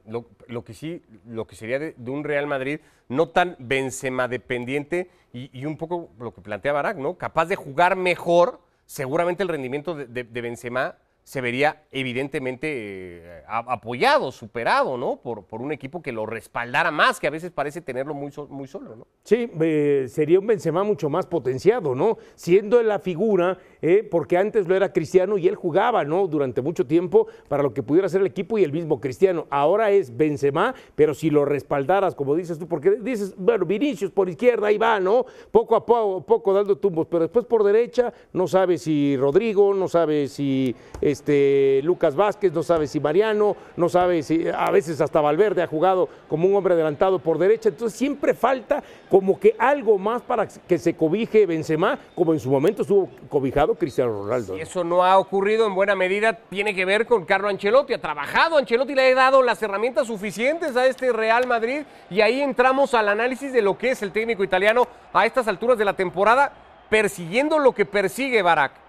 Lo, 0.06 0.64
que 0.64 0.73
sí, 0.73 1.02
lo 1.26 1.46
que 1.46 1.56
sería 1.56 1.78
de, 1.78 1.94
un 2.06 2.25
Real 2.25 2.46
Madrid 2.46 2.80
no 3.08 3.28
tan 3.28 3.56
Benzema 3.58 4.28
dependiente 4.28 5.11
y, 5.32 5.66
un 5.66 5.76
poco 5.76 6.11
lo 6.18 6.32
que 6.32 6.40
plantea 6.40 6.73
Barak, 6.73 6.96
¿no? 6.96 7.18
Capaz 7.18 7.46
de 7.46 7.56
jugar 7.56 7.96
mejor, 7.96 8.61
seguramente 8.87 9.42
el 9.42 9.50
rendimiento 9.50 9.94
de, 9.94 10.06
de 10.06 10.40
Benzema 10.40 10.96
se 11.25 11.40
vería 11.40 11.85
evidentemente 11.90 12.69
eh, 12.71 13.43
apoyado, 13.47 14.31
superado, 14.31 14.99
¿no? 14.99 15.16
Por, 15.16 15.47
por, 15.47 15.62
un 15.62 15.73
equipo 15.73 16.02
que 16.02 16.12
lo 16.12 16.26
respaldara 16.26 16.90
más, 16.90 17.19
que 17.19 17.26
a 17.26 17.31
veces 17.31 17.50
parece 17.50 17.81
tenerlo 17.81 18.12
muy, 18.12 18.31
muy 18.50 18.69
solo, 18.69 18.95
¿no? 18.95 19.07
Sí, 19.23 19.50
eh, 19.62 20.04
sería 20.09 20.38
un 20.38 20.47
Benzema 20.47 20.85
mucho 20.85 21.09
más 21.09 21.26
potenciado, 21.26 21.95
¿no? 21.95 22.19
Siendo 22.35 22.83
la 22.83 22.99
figura, 22.99 23.57
eh, 23.87 24.03
porque 24.03 24.38
antes 24.38 24.67
lo 24.67 24.75
era 24.75 24.95
Cristiano 24.95 25.37
y 25.37 25.47
él 25.47 25.57
jugaba, 25.57 26.05
¿no? 26.05 26.26
Durante 26.26 26.62
mucho 26.62 26.87
tiempo 26.87 27.26
para 27.49 27.62
lo 27.62 27.75
que 27.75 27.83
pudiera 27.83 28.09
ser 28.09 28.23
el 28.23 28.26
equipo 28.29 28.57
y 28.57 28.64
el 28.64 28.73
mismo 28.73 28.99
Cristiano. 28.99 29.47
Ahora 29.50 29.91
es 29.91 30.17
Benzema, 30.17 30.75
pero 30.95 31.12
si 31.12 31.29
lo 31.29 31.45
respaldaras, 31.45 32.14
como 32.14 32.35
dices 32.35 32.59
tú, 32.59 32.67
porque 32.67 32.93
dices, 32.93 33.35
bueno, 33.37 33.67
Vinicius 33.67 34.11
por 34.11 34.31
izquierda, 34.31 34.69
ahí 34.69 34.79
va, 34.79 35.00
¿no? 35.00 35.26
Poco 35.50 35.76
a 35.76 35.85
poco, 35.85 36.25
poco 36.25 36.55
dando 36.55 36.79
tumbos, 36.79 37.07
pero 37.11 37.25
después 37.25 37.45
por 37.45 37.62
derecha, 37.62 38.11
no 38.33 38.49
sabe 38.49 38.79
si 38.79 39.19
Rodrigo, 39.19 39.75
no 39.75 39.87
sabe 39.87 40.29
si 40.29 40.75
este, 41.03 41.83
Lucas 41.85 42.17
Vázquez, 42.17 42.55
no 42.55 42.62
sabe 42.62 42.87
si 42.87 43.00
Mariano, 43.00 43.55
no 43.76 43.91
sabe 43.91 44.23
si 44.23 44.47
a 44.49 44.71
veces 44.71 44.99
hasta 45.03 45.21
Valverde 45.21 45.61
ha 45.61 45.67
jugado 45.67 46.09
como 46.26 46.49
un 46.49 46.55
hombre 46.55 46.73
adelantado 46.73 47.19
por 47.19 47.37
derecha, 47.37 47.69
entonces 47.69 47.99
siempre 47.99 48.33
falta 48.33 48.83
como 49.11 49.38
que 49.38 49.55
algo 49.59 49.99
más 49.99 50.23
para 50.23 50.49
que 50.49 50.79
se 50.79 50.95
cobije 50.97 51.45
Benzema, 51.45 51.99
como 52.14 52.33
en 52.33 52.41
su 52.41 52.50
momento 52.50 52.81
estuvo 52.81 53.11
cobijado 53.29 53.74
Cristiano 53.76 54.12
Ronaldo. 54.23 54.54
Si 54.54 54.61
eso 54.61 54.85
no 54.85 55.04
ha 55.04 55.19
ocurrido 55.19 55.66
en 55.66 55.75
buena 55.75 55.95
medida, 55.95 56.33
tiene 56.33 56.75
que 56.75 56.85
ver 56.85 57.07
con 57.07 57.25
Carlo 57.25 57.49
Ancelotti, 57.49 57.95
ha 57.95 58.00
trabajado, 58.00 58.57
Ancelotti 58.57 58.95
le 58.95 59.12
ha 59.12 59.14
dado 59.14 59.43
las 59.43 59.62
herramientas 59.62 60.07
suficientes 60.07 60.76
a 60.76 60.87
este 60.87 61.12
Real 61.12 61.47
Madrid 61.47 61.83
y 62.11 62.21
ahí 62.21 62.40
entramos 62.40 62.95
al 62.95 63.09
análisis 63.09 63.52
de 63.52 63.62
lo 63.62 63.76
que 63.78 63.90
es 63.90 64.02
el 64.02 64.12
técnico 64.12 64.45
italiano 64.45 64.87
a 65.12 65.26
estas 65.26 65.49
alturas 65.49 65.78
de 65.78 65.85
la 65.85 65.95
temporada, 65.95 66.52
persiguiendo 66.88 67.59
lo 67.59 67.73
que 67.73 67.87
persigue 67.87 68.43
Barak 68.43 68.85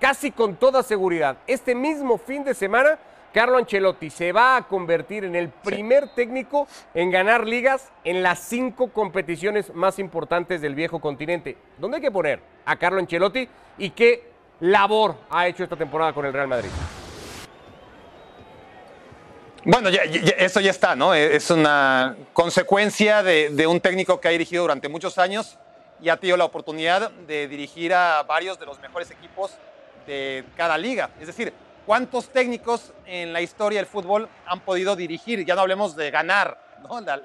casi 0.00 0.30
con 0.30 0.56
toda 0.56 0.82
seguridad. 0.82 1.36
Este 1.46 1.74
mismo 1.74 2.18
fin 2.18 2.44
de 2.44 2.54
semana, 2.54 2.98
Carlo 3.36 3.58
Ancelotti 3.58 4.08
se 4.08 4.32
va 4.32 4.56
a 4.56 4.66
convertir 4.66 5.22
en 5.24 5.36
el 5.36 5.50
primer 5.50 6.08
técnico 6.14 6.66
en 6.94 7.10
ganar 7.10 7.46
ligas 7.46 7.90
en 8.02 8.22
las 8.22 8.38
cinco 8.38 8.90
competiciones 8.90 9.74
más 9.74 9.98
importantes 9.98 10.62
del 10.62 10.74
viejo 10.74 11.02
continente. 11.02 11.58
¿Dónde 11.76 11.98
hay 11.98 12.02
que 12.02 12.10
poner 12.10 12.40
a 12.64 12.76
Carlo 12.76 12.98
Ancelotti 12.98 13.46
y 13.76 13.90
qué 13.90 14.30
labor 14.60 15.16
ha 15.28 15.46
hecho 15.48 15.64
esta 15.64 15.76
temporada 15.76 16.14
con 16.14 16.24
el 16.24 16.32
Real 16.32 16.48
Madrid? 16.48 16.70
Bueno, 19.66 19.90
ya, 19.90 20.04
eso 20.04 20.60
ya 20.60 20.70
está, 20.70 20.96
¿no? 20.96 21.12
Es 21.12 21.50
una 21.50 22.16
consecuencia 22.32 23.22
de, 23.22 23.50
de, 23.50 23.66
un 23.66 23.80
técnico 23.80 24.18
que 24.18 24.28
ha 24.28 24.30
dirigido 24.30 24.62
durante 24.62 24.88
muchos 24.88 25.18
años 25.18 25.58
y 26.00 26.08
ha 26.08 26.16
tenido 26.16 26.38
la 26.38 26.46
oportunidad 26.46 27.10
de 27.10 27.48
dirigir 27.48 27.92
a 27.92 28.22
varios 28.22 28.58
de 28.58 28.64
los 28.64 28.80
mejores 28.80 29.10
equipos 29.10 29.52
de 30.06 30.42
cada 30.56 30.78
liga. 30.78 31.10
Es 31.20 31.26
decir, 31.26 31.52
¿cuántos 31.86 32.28
técnicos 32.30 32.92
en 33.06 33.32
la 33.32 33.40
historia 33.40 33.78
del 33.78 33.86
fútbol 33.86 34.28
han 34.44 34.60
podido 34.60 34.96
dirigir? 34.96 35.46
Ya 35.46 35.54
no 35.54 35.62
hablemos 35.62 35.94
de 35.96 36.10
ganar 36.10 36.60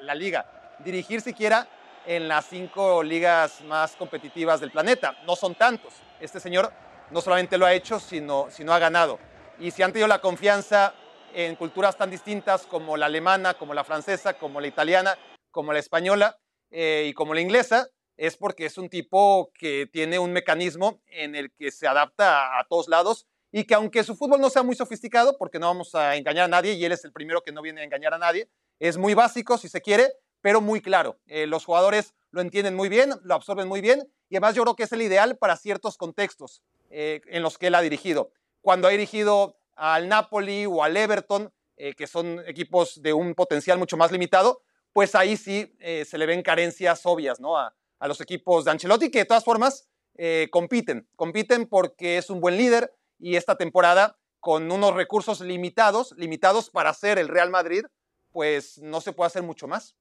la, 0.02 0.16
liga, 0.16 0.78
dirigir 0.80 1.20
siquiera 1.22 1.68
en 2.06 2.28
las 2.28 2.46
cinco 2.46 3.04
ligas 3.04 3.62
más 3.62 3.96
competitivas 3.96 4.60
del 4.60 4.72
planeta. 4.72 5.18
No 5.26 5.36
son 5.36 5.56
tantos. 5.56 5.94
Este 6.20 6.40
señor 6.40 6.72
no 7.10 7.22
solamente 7.22 7.58
lo 7.58 7.66
ha 7.66 7.74
hecho, 7.74 8.00
sino, 8.00 8.48
sino 8.50 8.74
ha 8.74 8.80
ganado. 8.80 9.20
Y 9.60 9.72
si 9.72 9.84
han 9.84 9.92
tenido 9.92 10.08
la 10.08 10.22
confianza 10.22 10.94
en 11.34 11.56
culturas 11.56 11.98
tan 11.98 12.10
distintas 12.10 12.66
como 12.66 12.98
la 12.98 13.08
alemana, 13.08 13.56
como 13.56 13.74
la 13.74 13.84
francesa, 13.84 14.36
como 14.36 14.62
la 14.62 14.68
italiana, 14.68 15.18
como 15.50 15.74
la 15.74 15.80
española 15.80 16.38
eh, 16.70 17.06
y 17.08 17.14
como 17.14 17.34
la 17.34 17.42
inglesa, 17.42 17.88
es 18.18 18.38
porque 18.38 18.66
es 18.66 18.78
un 18.78 18.90
tipo 18.90 19.52
que 19.54 19.88
tiene 19.92 20.20
un 20.20 20.32
mecanismo 20.32 21.02
en 21.08 21.36
el 21.36 21.52
que 21.52 21.72
se 21.72 21.88
adapta 21.88 22.60
a, 22.60 22.66
todos 22.68 22.88
lados 22.88 23.28
y 23.52 23.66
que 23.66 23.74
aunque 23.74 24.04
su 24.04 24.16
fútbol 24.16 24.40
no 24.40 24.50
sea 24.50 24.64
muy 24.64 24.76
sofisticado, 24.76 25.38
porque 25.38 25.60
no 25.60 25.68
vamos 25.68 25.94
a 25.96 26.16
engañar 26.16 26.46
a 26.46 26.48
nadie 26.48 26.74
y 26.74 26.86
él 26.86 26.92
es 26.92 27.04
el 27.06 27.12
primero 27.12 27.42
que 27.42 27.52
no 27.52 27.62
viene 27.62 27.82
a 27.82 27.84
engañar 27.84 28.14
a 28.14 28.18
nadie, 28.18 28.50
es 28.80 28.98
muy 28.98 29.14
básico 29.14 29.58
si 29.58 29.70
se 29.70 29.82
quiere, 29.82 30.14
pero 30.42 30.62
muy 30.62 30.82
claro. 30.82 31.20
Eh, 31.28 31.48
los 31.48 31.66
jugadores 31.66 32.14
lo 32.32 32.42
entienden 32.42 32.76
muy 32.76 32.90
bien, 32.90 33.14
lo 33.24 33.36
absorben 33.36 33.68
muy 33.68 33.82
bien 33.82 34.10
y 34.30 34.36
además 34.36 34.56
yo 34.56 34.64
creo 34.64 34.76
que 34.76 34.84
es 34.84 34.92
el 34.92 35.02
ideal 35.02 35.38
para 35.38 35.58
ciertos 35.58 35.98
contextos 35.98 36.62
eh, 36.90 37.22
en 37.28 37.44
los 37.44 37.58
que 37.58 37.68
él 37.68 37.76
ha 37.76 37.82
dirigido. 37.82 38.32
Cuando 38.62 38.88
ha 38.88 38.92
dirigido 38.92 39.58
al 39.76 40.08
Napoli 40.08 40.66
o 40.66 40.84
al 40.84 40.96
Everton, 40.96 41.52
eh, 41.78 41.94
que 41.94 42.08
son 42.08 42.44
equipos 42.48 43.02
de 43.02 43.14
un 43.14 43.36
potencial 43.36 43.78
mucho 43.78 43.98
más 43.98 44.12
limitado, 44.12 44.64
pues 44.94 45.16
ahí 45.16 45.38
sí 45.38 45.74
se 45.80 46.18
le 46.18 46.26
ven 46.26 46.42
carencias 46.42 47.06
obvias 47.06 47.40
¿no? 47.40 47.58
a, 47.58 47.74
a 48.02 48.08
los 48.08 48.20
equipos 48.20 48.66
de 48.66 48.72
Ancelotti, 48.72 49.10
que 49.10 49.20
de 49.20 49.26
todas 49.26 49.46
formas 49.46 49.88
eh, 50.18 50.50
compiten, 50.52 51.08
compiten 51.16 51.68
porque 51.68 52.18
es 52.18 52.30
un 52.30 52.42
buen 52.42 52.58
líder 52.58 52.94
y 53.22 53.36
esta 53.36 53.56
temporada 53.56 54.18
con 54.40 54.72
unos 54.72 54.94
recursos 54.96 55.40
limitados, 55.42 56.14
limitados 56.18 56.70
para 56.70 56.94
ser 56.94 57.20
el 57.20 57.28
Real 57.28 57.50
Madrid, 57.50 57.86
pues 58.32 58.80
no 58.80 59.00
se 59.00 59.14
puede 59.14 59.28
hacer 59.28 59.44
mucho 59.44 59.68
más. 59.68 59.96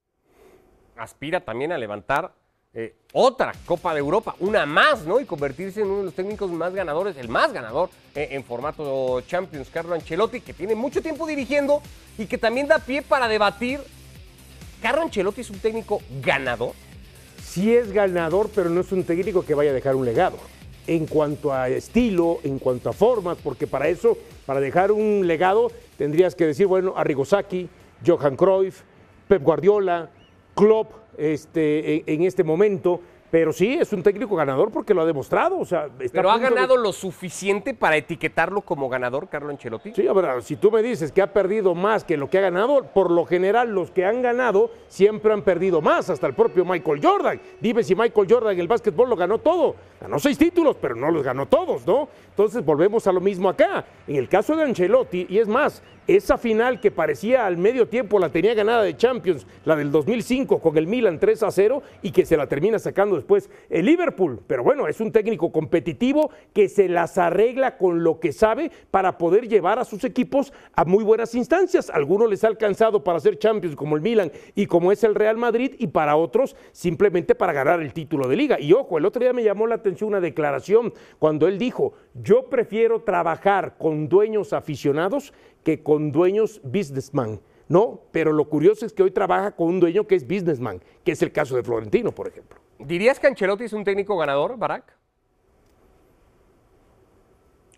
Aspira 0.97 1.39
también 1.41 1.71
a 1.71 1.77
levantar 1.77 2.33
eh, 2.73 2.95
otra 3.13 3.53
Copa 3.65 3.93
de 3.93 3.99
Europa, 3.99 4.35
una 4.39 4.65
más, 4.65 5.05
¿no? 5.05 5.19
Y 5.19 5.25
convertirse 5.25 5.81
en 5.81 5.87
uno 5.87 5.99
de 5.99 6.05
los 6.05 6.13
técnicos 6.13 6.49
más 6.51 6.73
ganadores, 6.73 7.15
el 7.17 7.29
más 7.29 7.53
ganador 7.53 7.89
eh, 8.15 8.29
en 8.31 8.43
formato 8.43 9.21
Champions, 9.21 9.69
Carlo 9.69 9.93
Ancelotti, 9.93 10.41
que 10.41 10.53
tiene 10.53 10.73
mucho 10.73 11.01
tiempo 11.01 11.27
dirigiendo 11.27 11.81
y 12.17 12.25
que 12.25 12.37
también 12.37 12.67
da 12.67 12.79
pie 12.79 13.01
para 13.01 13.27
debatir. 13.27 13.79
¿Carlo 14.81 15.03
Ancelotti 15.03 15.41
es 15.41 15.49
un 15.49 15.59
técnico 15.59 16.01
ganador? 16.21 16.73
sí 17.51 17.75
es 17.75 17.91
ganador, 17.91 18.49
pero 18.55 18.69
no 18.69 18.81
es 18.81 18.91
un 18.93 19.03
técnico 19.03 19.43
que 19.43 19.53
vaya 19.53 19.71
a 19.71 19.73
dejar 19.73 19.95
un 19.95 20.05
legado. 20.05 20.37
En 20.91 21.05
cuanto 21.07 21.53
a 21.53 21.69
estilo, 21.69 22.39
en 22.43 22.59
cuanto 22.59 22.89
a 22.89 22.91
formas, 22.91 23.37
porque 23.41 23.65
para 23.65 23.87
eso, 23.87 24.17
para 24.45 24.59
dejar 24.59 24.91
un 24.91 25.25
legado, 25.25 25.71
tendrías 25.97 26.35
que 26.35 26.45
decir, 26.45 26.67
bueno, 26.67 26.95
Arrigosaki, 26.97 27.69
Johan 28.05 28.35
Cruyff, 28.35 28.81
Pep 29.29 29.41
Guardiola, 29.41 30.09
Klopp, 30.53 30.91
este, 31.17 32.03
en 32.13 32.23
este 32.23 32.43
momento, 32.43 32.99
pero 33.31 33.53
sí, 33.53 33.77
es 33.79 33.93
un 33.93 34.03
técnico 34.03 34.35
ganador 34.35 34.71
porque 34.71 34.93
lo 34.93 35.01
ha 35.01 35.05
demostrado. 35.05 35.57
O 35.57 35.65
sea, 35.65 35.87
Pero 36.11 36.29
ha 36.29 36.37
ganado 36.37 36.75
lo 36.75 36.91
suficiente 36.91 37.73
para 37.73 37.95
etiquetarlo 37.95 38.61
como 38.61 38.89
ganador, 38.89 39.29
Carlo 39.29 39.49
Ancelotti. 39.49 39.93
Sí, 39.93 40.05
a 40.05 40.11
ver, 40.11 40.43
si 40.43 40.57
tú 40.57 40.69
me 40.69 40.83
dices 40.83 41.13
que 41.13 41.21
ha 41.21 41.31
perdido 41.31 41.73
más 41.73 42.03
que 42.03 42.17
lo 42.17 42.29
que 42.29 42.39
ha 42.39 42.41
ganado, 42.41 42.83
por 42.93 43.09
lo 43.09 43.25
general 43.25 43.73
los 43.73 43.89
que 43.89 44.05
han 44.05 44.21
ganado 44.21 44.69
siempre 44.89 45.31
han 45.31 45.43
perdido 45.43 45.81
más, 45.81 46.09
hasta 46.09 46.27
el 46.27 46.33
propio 46.33 46.65
Michael 46.65 46.99
Jordan. 47.01 47.41
Dime 47.61 47.83
si 47.83 47.95
Michael 47.95 48.27
Jordan 48.29 48.53
en 48.53 48.59
el 48.59 48.67
básquetbol 48.67 49.09
lo 49.09 49.15
ganó 49.15 49.37
todo. 49.37 49.75
Ganó 50.01 50.19
seis 50.19 50.37
títulos, 50.37 50.75
pero 50.81 50.95
no 50.95 51.09
los 51.09 51.23
ganó 51.23 51.45
todos, 51.45 51.87
¿no? 51.87 52.09
Entonces 52.29 52.65
volvemos 52.65 53.07
a 53.07 53.13
lo 53.13 53.21
mismo 53.21 53.47
acá. 53.47 53.85
En 54.07 54.17
el 54.17 54.27
caso 54.27 54.57
de 54.57 54.63
Ancelotti, 54.63 55.27
y 55.29 55.37
es 55.37 55.47
más, 55.47 55.81
esa 56.15 56.37
final 56.37 56.79
que 56.79 56.91
parecía 56.91 57.45
al 57.45 57.57
medio 57.57 57.87
tiempo 57.87 58.19
la 58.19 58.29
tenía 58.29 58.53
ganada 58.53 58.83
de 58.83 58.97
Champions, 58.97 59.45
la 59.65 59.75
del 59.75 59.91
2005 59.91 60.59
con 60.59 60.77
el 60.77 60.87
Milan 60.87 61.19
3 61.19 61.43
a 61.43 61.51
0 61.51 61.81
y 62.01 62.11
que 62.11 62.25
se 62.25 62.37
la 62.37 62.47
termina 62.47 62.79
sacando 62.79 63.15
después 63.15 63.49
el 63.69 63.85
Liverpool. 63.85 64.41
Pero 64.47 64.63
bueno, 64.63 64.87
es 64.87 64.99
un 64.99 65.11
técnico 65.11 65.51
competitivo 65.51 66.31
que 66.53 66.69
se 66.69 66.89
las 66.89 67.17
arregla 67.17 67.77
con 67.77 68.03
lo 68.03 68.19
que 68.19 68.33
sabe 68.33 68.71
para 68.89 69.17
poder 69.17 69.47
llevar 69.47 69.79
a 69.79 69.85
sus 69.85 70.03
equipos 70.03 70.53
a 70.75 70.85
muy 70.85 71.03
buenas 71.03 71.35
instancias. 71.35 71.89
Algunos 71.89 72.29
les 72.29 72.43
ha 72.43 72.47
alcanzado 72.47 73.03
para 73.03 73.19
ser 73.19 73.37
Champions 73.37 73.75
como 73.75 73.95
el 73.95 74.01
Milan 74.01 74.31
y 74.55 74.65
como 74.65 74.91
es 74.91 75.03
el 75.03 75.15
Real 75.15 75.37
Madrid 75.37 75.75
y 75.77 75.87
para 75.87 76.15
otros 76.15 76.55
simplemente 76.71 77.35
para 77.35 77.53
ganar 77.53 77.81
el 77.81 77.93
título 77.93 78.27
de 78.27 78.35
liga. 78.35 78.59
Y 78.59 78.73
ojo, 78.73 78.97
el 78.97 79.05
otro 79.05 79.21
día 79.21 79.33
me 79.33 79.43
llamó 79.43 79.67
la 79.67 79.75
atención 79.75 80.09
una 80.09 80.19
declaración 80.19 80.93
cuando 81.19 81.47
él 81.47 81.57
dijo, 81.57 81.93
yo 82.13 82.49
prefiero 82.49 83.01
trabajar 83.01 83.77
con 83.77 84.09
dueños 84.09 84.53
aficionados 84.53 85.33
que 85.63 85.83
con 85.83 86.11
dueños 86.11 86.61
businessman. 86.63 87.41
No, 87.67 88.01
pero 88.11 88.33
lo 88.33 88.49
curioso 88.49 88.85
es 88.85 88.93
que 88.93 89.03
hoy 89.03 89.11
trabaja 89.11 89.55
con 89.55 89.67
un 89.67 89.79
dueño 89.79 90.05
que 90.05 90.15
es 90.15 90.27
businessman, 90.27 90.83
que 91.05 91.13
es 91.13 91.21
el 91.21 91.31
caso 91.31 91.55
de 91.55 91.63
Florentino, 91.63 92.11
por 92.11 92.27
ejemplo. 92.27 92.59
¿Dirías 92.79 93.19
que 93.19 93.27
Ancelotti 93.27 93.65
es 93.65 93.73
un 93.73 93.83
técnico 93.83 94.17
ganador, 94.17 94.57
Barack? 94.57 94.97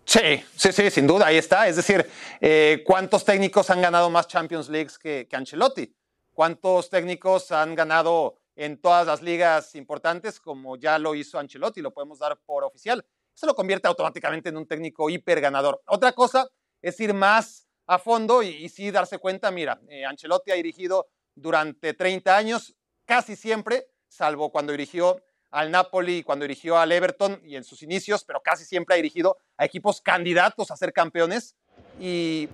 Sí, 0.04 0.42
sí, 0.56 0.72
sí, 0.72 0.90
sin 0.90 1.06
duda, 1.06 1.26
ahí 1.26 1.36
está. 1.36 1.68
Es 1.68 1.76
decir, 1.76 2.06
eh, 2.40 2.82
¿cuántos 2.84 3.24
técnicos 3.24 3.70
han 3.70 3.80
ganado 3.80 4.10
más 4.10 4.26
Champions 4.26 4.68
Leagues 4.68 4.98
que, 4.98 5.26
que 5.28 5.36
Ancelotti? 5.36 5.94
¿Cuántos 6.32 6.90
técnicos 6.90 7.52
han 7.52 7.74
ganado 7.74 8.36
en 8.56 8.80
todas 8.80 9.06
las 9.06 9.22
ligas 9.22 9.74
importantes 9.76 10.40
como 10.40 10.76
ya 10.76 10.98
lo 10.98 11.14
hizo 11.14 11.38
Ancelotti? 11.38 11.80
Lo 11.80 11.92
podemos 11.92 12.18
dar 12.18 12.38
por 12.44 12.64
oficial. 12.64 13.04
Eso 13.34 13.46
lo 13.46 13.54
convierte 13.54 13.88
automáticamente 13.88 14.48
en 14.48 14.56
un 14.56 14.66
técnico 14.66 15.08
hiper 15.08 15.40
ganador. 15.40 15.80
Otra 15.86 16.12
cosa 16.12 16.48
es 16.82 16.98
ir 17.00 17.14
más 17.14 17.63
a 17.86 17.98
fondo 17.98 18.42
y, 18.42 18.48
y 18.48 18.68
sí 18.68 18.90
darse 18.90 19.18
cuenta, 19.18 19.50
mira, 19.50 19.80
eh, 19.88 20.04
Ancelotti 20.04 20.50
ha 20.50 20.54
dirigido 20.54 21.08
durante 21.34 21.94
30 21.94 22.36
años, 22.36 22.74
casi 23.04 23.36
siempre, 23.36 23.88
salvo 24.08 24.50
cuando 24.50 24.72
dirigió 24.72 25.20
al 25.50 25.70
Napoli, 25.70 26.22
cuando 26.22 26.44
dirigió 26.44 26.78
al 26.78 26.90
Everton 26.92 27.40
y 27.44 27.56
en 27.56 27.64
sus 27.64 27.82
inicios, 27.82 28.24
pero 28.24 28.40
casi 28.42 28.64
siempre 28.64 28.94
ha 28.94 28.96
dirigido 28.96 29.38
a 29.56 29.64
equipos 29.64 30.00
candidatos 30.00 30.70
a 30.70 30.76
ser 30.76 30.92
campeones 30.92 31.54
y, 32.00 32.48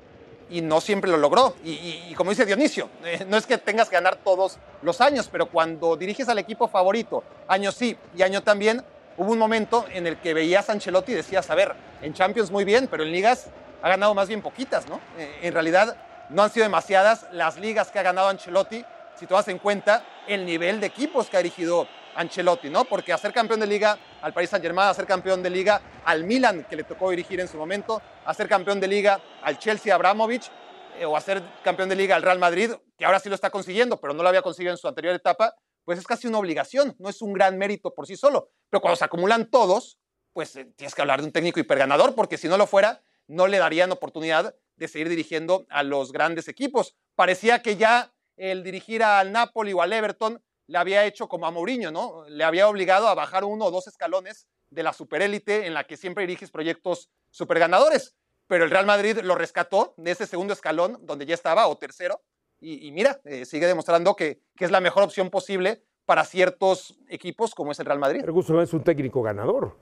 y 0.51 0.61
no 0.61 0.81
siempre 0.81 1.11
lo 1.11 1.17
logró. 1.17 1.55
Y, 1.65 1.71
y- 1.71 2.07
y 2.11 2.15
como 2.15 2.31
dice 2.31 2.45
Dionisio, 2.45 2.91
eh, 3.05 3.25
no 3.29 3.37
es 3.37 3.47
que 3.47 3.57
tengas 3.59 3.89
que 3.89 3.95
ganar 3.97 4.17
todos 4.17 4.59
los 4.83 5.01
años, 5.01 5.29
pero 5.31 5.47
cuando 5.51 5.97
diriges 5.97 6.29
al 6.29 6.39
equipo 6.39 6.69
favorito, 6.69 7.25
año 7.49 7.73
sí 7.73 7.97
y 8.17 8.23
año 8.23 8.43
también, 8.43 8.83
hubo 9.17 9.33
un 9.33 9.39
momento 9.39 9.87
en 9.93 10.07
el 10.07 10.19
que 10.19 10.35
veías 10.35 10.69
a 10.69 10.73
Ancelotti 10.73 11.13
y 11.13 11.17
decías, 11.17 11.49
a 11.51 11.55
ver, 11.55 11.75
en 12.03 12.13
Champions 12.13 12.51
muy 12.51 12.65
bien, 12.65 12.87
pero 12.91 13.03
en 13.05 13.13
ligas 13.13 13.49
ha 13.83 13.89
ganado 13.89 14.15
más 14.15 14.29
bien 14.29 14.43
poquitas, 14.43 14.89
¿no? 14.89 15.01
Eh, 15.19 15.41
en 15.43 15.53
realidad 15.53 15.97
no 16.29 16.43
han 16.43 16.51
sido 16.51 16.65
demasiadas 16.65 17.27
las 17.33 17.59
ligas 17.59 17.91
que 17.91 17.99
ha 17.99 18.03
ganado 18.03 18.29
Ancelotti, 18.29 18.85
si 19.19 19.27
tomas 19.27 19.49
en 19.49 19.59
cuenta 19.59 20.05
el 20.27 20.47
nivel 20.47 20.81
de 20.81 20.87
equipos 20.87 21.29
que 21.29 21.37
ha 21.37 21.43
dirigido 21.43 21.89
Ancelotti, 22.15 22.71
¿no? 22.71 22.85
Porque 22.85 23.13
hacer 23.13 23.33
campeón 23.33 23.61
de 23.61 23.67
liga 23.67 23.99
al 24.23 24.33
Paris 24.33 24.51
Saint-Germain, 24.51 24.89
hacer 24.89 25.07
campeón 25.07 25.43
de 25.43 25.51
liga 25.51 25.81
al 26.05 26.25
Milan, 26.25 26.67
que 26.69 26.77
le 26.77 26.85
tocó 26.85 27.11
dirigir 27.11 27.41
en 27.41 27.49
su 27.49 27.57
momento, 27.57 28.01
hacer 28.25 28.49
campeón 28.49 28.81
de 28.81 28.89
liga 28.89 29.21
al 29.43 29.59
Chelsea 29.59 29.95
Abramovich, 29.95 30.51
eh, 30.99 31.05
o 31.05 31.17
hacer 31.17 31.43
campeón 31.63 31.89
de 31.89 31.97
liga 31.97 32.17
al 32.17 32.23
Real 32.23 32.39
Madrid, 32.39 32.73
que 32.97 33.05
ahora 33.05 33.21
sí 33.21 33.29
lo 33.29 33.35
está 33.35 33.51
consiguiendo, 33.51 34.01
pero 34.01 34.13
no 34.13 34.23
lo 34.23 34.29
había 34.29 34.43
conseguido 34.43 34.73
en 34.73 34.79
su 34.79 34.89
anterior 34.89 35.15
etapa, 35.15 35.55
pues 35.85 35.99
es 35.99 36.07
casi 36.07 36.27
una 36.27 36.39
obligación, 36.39 36.95
no 36.99 37.09
es 37.09 37.23
un 37.23 37.33
gran 37.33 37.57
mérito 37.59 37.95
por 37.95 38.07
sí 38.07 38.17
solo. 38.17 38.51
Pero 38.69 38.81
cuando 38.81 38.97
se 38.97 39.05
acumulan 39.05 39.51
todos, 39.51 39.99
pues 40.33 40.55
eh, 40.57 40.67
tienes 40.77 40.95
que 40.95 41.01
hablar 41.01 41.21
de 41.21 41.27
un 41.27 41.33
técnico 41.33 41.61
hiperganador, 41.61 42.15
porque 42.15 42.39
si 42.39 42.49
no 42.49 42.57
lo 42.57 42.67
fuera, 42.67 43.03
no 43.31 43.47
le 43.47 43.59
darían 43.59 43.93
oportunidad 43.93 44.57
de 44.77 44.89
seguir 44.89 45.09
dirigiendo 45.09 45.65
a 45.71 45.83
los 45.83 46.11
grandes 46.11 46.49
equipos. 46.49 46.97
Parecía 47.15 47.63
que 47.63 47.77
ya 47.77 48.13
el 48.37 48.65
dirigir 48.65 49.05
al 49.05 49.31
Napoli 49.31 49.73
o 49.73 49.83
al 49.83 49.93
Everton 49.93 50.43
le 50.67 50.79
había 50.79 51.05
hecho 51.05 51.29
como 51.29 51.47
a 51.47 51.51
Mourinho, 51.51 51.93
¿no? 51.93 52.25
Le 52.29 52.43
había 52.43 52.69
obligado 52.69 53.09
a 53.09 53.15
bajar 53.15 53.45
uno 53.45 53.67
o 53.67 53.71
dos 53.71 53.87
escalones 53.87 54.49
de 54.71 54.83
la 54.83 54.93
superélite 54.93 55.67
en 55.67 55.75
la 55.75 55.85
que 55.85 55.97
siempre 55.97 56.27
diriges 56.27 56.51
proyectos 56.51 57.09
superganadores. 57.31 58.17
Pero 58.49 58.65
el 58.65 58.71
Real 58.71 58.87
Madrid 58.87 59.19
lo 59.23 59.37
rescató 59.37 59.95
de 59.97 60.11
ese 60.11 60.27
segundo 60.27 60.53
escalón 60.53 60.99
donde 61.03 61.27
ya 61.27 61.35
estaba, 61.35 61.69
o 61.69 61.79
tercero, 61.79 62.23
y, 62.63 62.91
mira, 62.91 63.21
eh, 63.25 63.47
sigue 63.47 63.67
demostrando 63.67 64.15
que, 64.17 64.43
que 64.55 64.67
es 64.67 64.71
la 64.71 64.81
mejor 64.81 65.03
opción 65.03 65.31
posible 65.31 65.83
para 66.05 66.25
ciertos 66.25 66.99
equipos 67.09 67.55
como 67.55 67.73
es 67.73 67.79
el 67.79 67.87
Real 67.87 67.99
Madrid. 67.99 68.21
Pero 68.21 68.35
Gusto 68.35 68.61
es 68.61 68.73
un 68.75 68.85
técnico 68.85 69.23
ganador. 69.23 69.77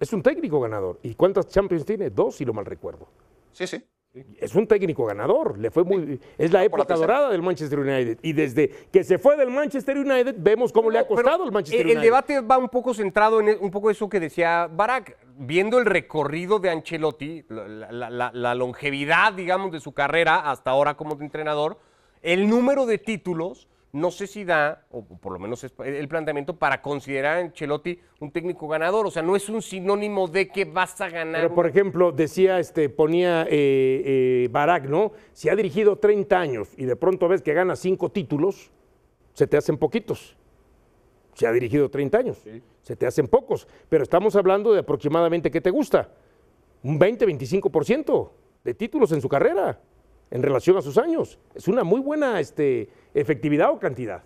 Es 0.00 0.12
un 0.12 0.22
técnico 0.22 0.60
ganador. 0.60 0.98
¿Y 1.02 1.14
cuántas 1.14 1.48
Champions 1.48 1.84
tiene? 1.84 2.10
Dos, 2.10 2.36
si 2.36 2.44
lo 2.44 2.52
mal 2.52 2.66
recuerdo. 2.66 3.08
Sí, 3.52 3.66
sí. 3.66 3.82
Es 4.38 4.54
un 4.54 4.68
técnico 4.68 5.04
ganador. 5.06 5.58
Le 5.58 5.72
fue 5.72 5.82
muy. 5.82 6.20
Es 6.38 6.52
la 6.52 6.62
época 6.62 6.94
dorada 6.94 7.30
del 7.30 7.42
Manchester 7.42 7.80
United. 7.80 8.18
Y 8.22 8.32
desde 8.32 8.68
que 8.92 9.02
se 9.02 9.18
fue 9.18 9.36
del 9.36 9.50
Manchester 9.50 9.98
United, 9.98 10.36
vemos 10.38 10.72
cómo 10.72 10.88
le 10.88 11.00
ha 11.00 11.06
costado 11.06 11.44
el 11.44 11.50
Manchester 11.50 11.80
el, 11.80 11.86
United. 11.86 11.98
el 11.98 12.04
debate 12.04 12.40
va 12.40 12.56
un 12.58 12.68
poco 12.68 12.94
centrado 12.94 13.40
en 13.40 13.48
e- 13.48 13.56
un 13.56 13.72
poco 13.72 13.90
eso 13.90 14.08
que 14.08 14.20
decía 14.20 14.68
Barack. 14.72 15.16
Viendo 15.36 15.78
el 15.78 15.84
recorrido 15.84 16.60
de 16.60 16.70
Ancelotti, 16.70 17.44
la, 17.48 17.90
la- 17.90 18.10
la- 18.10 18.30
la 18.32 18.54
longevidad, 18.54 19.32
digamos, 19.32 19.72
de 19.72 19.80
su 19.80 19.92
carrera 19.92 20.48
hasta 20.48 20.70
ahora 20.70 20.96
como 20.96 21.20
entrenador, 21.20 21.76
el 22.22 22.48
número 22.48 22.86
de 22.86 22.98
títulos, 22.98 23.66
no 23.94 24.10
sé 24.10 24.26
si 24.26 24.44
da, 24.44 24.86
o 24.90 25.04
por 25.04 25.32
lo 25.32 25.38
menos 25.38 25.62
es 25.62 25.72
el 25.78 26.08
planteamiento, 26.08 26.56
para 26.56 26.82
considerar 26.82 27.36
a 27.36 27.40
Ancelotti 27.42 27.96
un 28.18 28.32
técnico 28.32 28.66
ganador. 28.66 29.06
O 29.06 29.10
sea, 29.10 29.22
no 29.22 29.36
es 29.36 29.48
un 29.48 29.62
sinónimo 29.62 30.26
de 30.26 30.48
que 30.48 30.64
vas 30.64 31.00
a 31.00 31.08
ganar. 31.08 31.42
Pero, 31.42 31.54
por 31.54 31.68
ejemplo, 31.68 32.10
decía, 32.10 32.58
este, 32.58 32.88
ponía 32.88 33.44
eh, 33.44 33.46
eh, 33.50 34.48
Barack, 34.50 34.86
¿no? 34.86 35.12
Si 35.32 35.48
ha 35.48 35.54
dirigido 35.54 35.96
30 35.96 36.36
años 36.36 36.74
y 36.76 36.86
de 36.86 36.96
pronto 36.96 37.28
ves 37.28 37.40
que 37.40 37.54
gana 37.54 37.76
cinco 37.76 38.10
títulos, 38.10 38.72
se 39.32 39.46
te 39.46 39.56
hacen 39.56 39.78
poquitos. 39.78 40.36
Si 41.34 41.46
ha 41.46 41.52
dirigido 41.52 41.88
30 41.88 42.18
años, 42.18 42.42
se 42.82 42.96
te 42.96 43.06
hacen 43.06 43.28
pocos. 43.28 43.68
Pero 43.88 44.02
estamos 44.02 44.34
hablando 44.34 44.72
de 44.72 44.80
aproximadamente, 44.80 45.52
¿qué 45.52 45.60
te 45.60 45.70
gusta? 45.70 46.10
Un 46.82 46.98
20, 46.98 47.28
25% 47.28 48.30
de 48.64 48.74
títulos 48.74 49.12
en 49.12 49.20
su 49.20 49.28
carrera 49.28 49.80
en 50.30 50.42
relación 50.42 50.76
a 50.76 50.82
sus 50.82 50.98
años. 50.98 51.38
Es 51.54 51.68
una 51.68 51.84
muy 51.84 52.00
buena 52.00 52.40
este, 52.40 52.88
efectividad 53.14 53.70
o 53.70 53.78
cantidad. 53.78 54.22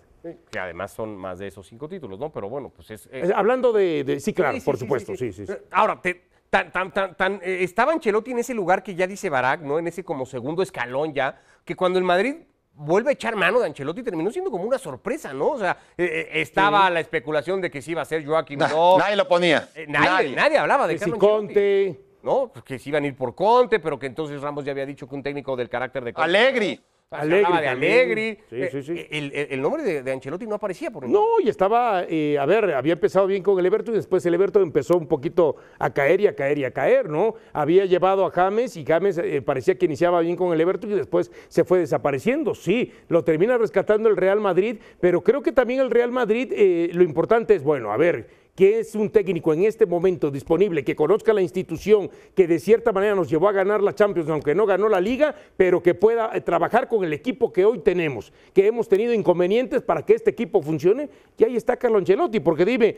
que 0.51 0.59
además 0.59 0.91
son 0.91 1.15
más 1.15 1.39
de 1.39 1.47
esos 1.47 1.65
cinco 1.67 1.87
títulos, 1.87 2.19
¿no? 2.19 2.29
Pero 2.31 2.49
bueno, 2.49 2.69
pues 2.69 2.91
es... 2.91 3.07
eh, 3.11 3.31
Hablando 3.33 3.71
de, 3.71 4.03
de- 4.03 4.19
sí, 4.19 4.33
claro, 4.33 4.53
Sí, 4.53 4.59
sí, 4.59 4.65
por 4.65 4.75
sí, 4.75 4.79
supuesto, 4.81 5.11
sí, 5.15 5.31
sí, 5.31 5.45
sí. 5.45 5.45
sí. 5.47 5.53
sí. 5.53 5.59
Ahora, 5.71 6.01
te- 6.01 6.27
tan, 6.49 6.71
tan, 6.71 6.91
tan, 6.91 7.15
tan, 7.15 7.33
eh, 7.43 7.59
estaba 7.61 7.93
Ancelotti 7.93 8.31
en 8.31 8.39
ese 8.39 8.53
lugar 8.53 8.83
que 8.83 8.95
ya 8.95 9.07
dice 9.07 9.29
Barak, 9.29 9.61
¿no? 9.61 9.79
En 9.79 9.87
ese 9.87 10.03
como 10.03 10.25
segundo 10.25 10.61
escalón 10.63 11.13
ya, 11.13 11.41
que 11.63 11.75
cuando 11.75 11.99
el 11.99 12.05
Madrid 12.05 12.35
vuelve 12.73 13.09
a 13.11 13.13
echar 13.13 13.35
mano 13.35 13.59
de 13.59 13.67
Ancelotti 13.67 14.03
terminó 14.03 14.31
siendo 14.31 14.49
como 14.51 14.63
una 14.65 14.77
sorpresa, 14.77 15.33
¿no? 15.33 15.49
O 15.51 15.59
sea, 15.59 15.77
eh, 15.97 16.29
estaba 16.33 16.89
la 16.89 16.99
especulación 17.01 17.61
de 17.61 17.69
que 17.71 17.81
sí 17.81 17.91
iba 17.91 18.01
a 18.01 18.05
ser 18.05 18.25
Joaquim 18.25 18.59
Na- 18.59 18.67
Löw. 18.69 18.97
nadie 18.97 19.15
lo 19.15 19.27
ponía. 19.27 19.69
Eh, 19.75 19.85
nadie, 19.87 20.35
nadie, 20.35 20.57
hablaba 20.57 20.87
de 20.87 20.95
Que 20.97 21.03
Ancelotti, 21.05 21.19
Conte, 21.25 22.01
¿no? 22.23 22.49
Pues 22.53 22.63
Que 22.65 22.79
se 22.79 22.89
iban 22.89 23.03
a 23.03 23.07
ir 23.07 23.15
por 23.15 23.35
Conte, 23.35 23.79
pero 23.79 23.97
que 23.99 24.07
entonces 24.07 24.41
Ramos 24.41 24.65
ya 24.65 24.71
había 24.71 24.85
dicho 24.85 25.07
que 25.07 25.15
un 25.15 25.23
técnico 25.23 25.55
del 25.55 25.69
carácter 25.69 26.03
de 26.03 26.13
Conte. 26.13 26.29
Allegri 26.37 26.79
hablaba 27.11 27.59
de. 27.59 27.67
Allegri. 27.67 28.37
Sí, 28.51 28.55
Eh, 28.61 28.69
sí, 28.71 28.83
sí. 28.83 29.07
El, 29.09 29.31
el- 29.33 29.47
el 29.53 29.61
nombre 29.63 29.81
de, 29.81 30.03
de 30.03 30.11
Ancelotti 30.11 30.45
no 30.45 30.53
aparecía 30.55 30.91
por 30.91 31.03
ningún 31.07 31.19
No, 31.19 31.43
y 31.43 31.49
estaba, 31.49 32.03
eh, 32.07 32.37
a 32.37 32.45
ver, 32.45 32.71
había 32.75 32.93
empezado 32.93 33.25
bien 33.25 33.41
con 33.41 33.57
el 33.57 33.65
Everton 33.65 33.95
y 33.95 33.97
después 33.97 34.23
el 34.27 34.35
Everton 34.35 34.61
empezó 34.61 34.95
un 34.95 35.07
poquito 35.07 35.55
a 35.79 35.89
caer 35.91 36.21
y 36.21 36.27
a 36.27 36.35
caer 36.35 36.59
y 36.59 36.65
a 36.65 36.71
caer, 36.71 37.09
¿no? 37.09 37.33
Había 37.51 37.85
llevado 37.85 38.25
a 38.27 38.29
James 38.29 38.77
y 38.77 38.85
James 38.85 39.17
eh, 39.17 39.41
parecía 39.41 39.75
que 39.75 39.85
iniciaba 39.87 40.19
bien 40.21 40.35
con 40.35 40.53
el 40.53 40.61
Everton 40.61 40.91
y 40.91 40.95
después 40.95 41.31
se 41.47 41.63
fue 41.63 41.79
desapareciendo. 41.79 42.53
Sí, 42.53 42.93
lo 43.07 43.23
termina 43.23 43.57
rescatando 43.57 44.07
el 44.07 44.15
Real 44.15 44.39
Madrid, 44.39 44.77
pero 44.99 45.21
creo 45.21 45.41
que 45.41 45.51
también 45.51 45.79
el 45.79 45.89
Real 45.89 46.11
Madrid, 46.11 46.53
eh, 46.55 46.91
lo 46.93 47.01
importante 47.01 47.55
es, 47.55 47.63
bueno, 47.63 47.91
a 47.91 47.97
ver, 47.97 48.27
¿qué 48.59 48.79
es 48.79 48.93
un 48.93 49.09
técnico 49.09 49.53
en 49.53 49.63
este 49.63 49.85
momento 49.85 50.29
disponible 50.29 50.83
que 50.83 50.93
conozca 50.93 51.31
la 51.31 51.41
institución, 51.41 52.11
que 52.35 52.45
de 52.45 52.59
cierta 52.59 52.91
manera 52.91 53.15
nos 53.15 53.29
llevó 53.29 53.47
a 53.47 53.53
ganar 53.53 53.81
la 53.81 53.95
Champions, 53.95 54.29
aunque 54.29 54.53
no 54.53 54.65
ganó 54.65 54.89
la 54.89 54.99
liga, 54.99 55.33
pero 55.55 55.81
que 55.81 55.95
pueda 55.95 56.31
eh, 56.33 56.41
trabajar 56.41 56.89
con 56.89 57.05
el 57.05 57.13
equipo 57.13 57.53
que 57.53 57.63
hoy 57.63 57.79
tenemos, 57.79 58.33
que 58.53 58.67
hemos 58.67 58.89
tenido 58.89 59.13
inconvenientes 59.13 59.81
para 59.81 60.05
que 60.05 60.13
este 60.13 60.31
equipo 60.31 60.61
funcione? 60.61 61.09
Y 61.37 61.45
ahí 61.45 61.55
está 61.55 61.77
Carlo 61.77 61.99
Ancelotti, 61.99 62.41
porque 62.41 62.65
dime, 62.65 62.97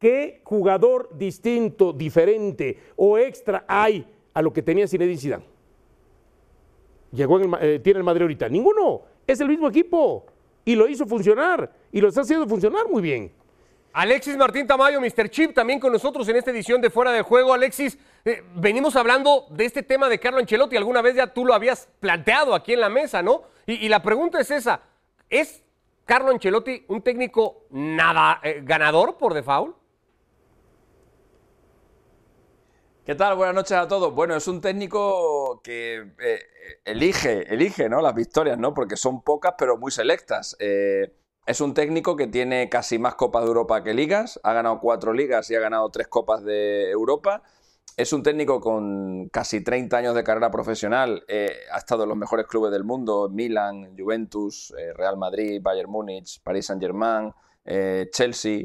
¿qué 0.00 0.40
jugador 0.42 1.16
distinto, 1.16 1.92
diferente 1.92 2.76
o 2.96 3.16
extra 3.16 3.64
hay 3.68 4.04
a 4.34 4.42
lo 4.42 4.52
que 4.52 4.62
tenía 4.62 4.88
Zinedine 4.88 5.20
Zidane? 5.20 5.44
Llegó 7.12 7.38
en 7.38 7.54
el 7.54 7.58
eh, 7.62 7.78
tiene 7.78 7.98
el 7.98 8.04
Madrid 8.04 8.22
ahorita. 8.22 8.48
Ninguno. 8.48 9.02
Es 9.24 9.38
el 9.38 9.46
mismo 9.46 9.68
equipo. 9.68 10.26
Y 10.64 10.74
lo 10.74 10.88
hizo 10.88 11.06
funcionar. 11.06 11.72
Y 11.92 12.00
lo 12.00 12.08
está 12.08 12.22
haciendo 12.22 12.48
funcionar 12.48 12.88
muy 12.90 13.02
bien. 13.02 13.45
Alexis 13.96 14.36
Martín 14.36 14.66
Tamayo, 14.66 15.00
Mr. 15.00 15.30
Chip, 15.30 15.54
también 15.54 15.80
con 15.80 15.90
nosotros 15.90 16.28
en 16.28 16.36
esta 16.36 16.50
edición 16.50 16.82
de 16.82 16.90
Fuera 16.90 17.12
de 17.12 17.22
Juego. 17.22 17.54
Alexis, 17.54 17.96
eh, 18.26 18.44
venimos 18.54 18.94
hablando 18.94 19.46
de 19.48 19.64
este 19.64 19.82
tema 19.82 20.10
de 20.10 20.20
Carlo 20.20 20.38
Ancelotti. 20.38 20.76
Alguna 20.76 21.00
vez 21.00 21.16
ya 21.16 21.32
tú 21.32 21.46
lo 21.46 21.54
habías 21.54 21.88
planteado 21.98 22.54
aquí 22.54 22.74
en 22.74 22.80
la 22.80 22.90
mesa, 22.90 23.22
¿no? 23.22 23.44
Y, 23.64 23.88
la 23.88 24.02
pregunta 24.02 24.38
es 24.38 24.50
esa: 24.50 24.82
¿es 25.30 25.62
Carlo 26.04 26.30
Ancelotti 26.30 26.84
un 26.88 27.00
técnico 27.00 27.68
nada 27.70 28.38
eh, 28.42 28.60
ganador 28.62 29.16
por 29.16 29.32
default? 29.32 29.74
¿Qué 33.06 33.14
tal? 33.14 33.34
Buenas 33.34 33.54
noches 33.54 33.78
a 33.78 33.88
todos. 33.88 34.14
Bueno, 34.14 34.36
es 34.36 34.46
un 34.46 34.60
técnico 34.60 35.62
que 35.62 36.12
eh, 36.18 36.40
elige, 36.84 37.50
elige, 37.50 37.88
¿no? 37.88 38.02
Las 38.02 38.14
victorias, 38.14 38.58
¿no? 38.58 38.74
Porque 38.74 38.98
son 38.98 39.22
pocas, 39.22 39.54
pero 39.56 39.78
muy 39.78 39.90
selectas. 39.90 40.54
Es 41.46 41.60
un 41.60 41.74
técnico 41.74 42.16
que 42.16 42.26
tiene 42.26 42.68
casi 42.68 42.98
más 42.98 43.14
Copas 43.14 43.44
de 43.44 43.48
Europa 43.48 43.84
que 43.84 43.94
ligas. 43.94 44.40
Ha 44.42 44.52
ganado 44.52 44.80
cuatro 44.80 45.12
ligas 45.12 45.48
y 45.50 45.54
ha 45.54 45.60
ganado 45.60 45.88
tres 45.90 46.08
Copas 46.08 46.42
de 46.42 46.90
Europa. 46.90 47.42
Es 47.96 48.12
un 48.12 48.24
técnico 48.24 48.60
con 48.60 49.28
casi 49.28 49.62
30 49.62 49.96
años 49.96 50.14
de 50.16 50.24
carrera 50.24 50.50
profesional. 50.50 51.24
eh, 51.28 51.52
ha 51.72 51.78
estado 51.78 52.02
en 52.02 52.08
los 52.08 52.18
mejores 52.18 52.46
clubes 52.46 52.72
del 52.72 52.82
mundo: 52.82 53.28
Milan, 53.32 53.96
Juventus, 53.96 54.74
eh, 54.76 54.92
Real 54.92 55.16
Madrid, 55.16 55.60
Bayern 55.62 55.88
Múnich, 55.88 56.42
Paris 56.42 56.66
Saint-Germain, 56.66 57.32
eh, 57.64 58.08
Chelsea. 58.12 58.64